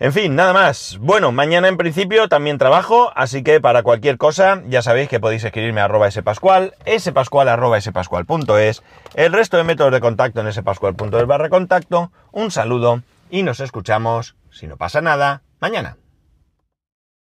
En 0.00 0.12
fin, 0.12 0.36
nada 0.36 0.52
más. 0.52 0.96
Bueno, 1.00 1.32
mañana 1.32 1.66
en 1.66 1.76
principio 1.76 2.28
también 2.28 2.56
trabajo, 2.56 3.10
así 3.16 3.42
que 3.42 3.60
para 3.60 3.82
cualquier 3.82 4.16
cosa 4.16 4.62
ya 4.68 4.80
sabéis 4.80 5.08
que 5.08 5.18
podéis 5.18 5.42
escribirme 5.42 5.80
a 5.80 5.86
arroba 5.86 6.08
spascual, 6.08 6.74
spascual 6.98 7.48
arroba 7.48 7.80
spascual.es, 7.80 8.82
el 9.14 9.32
resto 9.32 9.56
de 9.56 9.64
métodos 9.64 9.92
de 9.92 10.00
contacto 10.00 10.40
en 10.40 10.52
spascual.es 10.52 11.26
barra 11.26 11.48
contacto. 11.48 12.12
Un 12.30 12.52
saludo 12.52 13.02
y 13.28 13.42
nos 13.42 13.58
escuchamos, 13.58 14.36
si 14.52 14.68
no 14.68 14.76
pasa 14.76 15.00
nada, 15.00 15.42
mañana. 15.60 15.96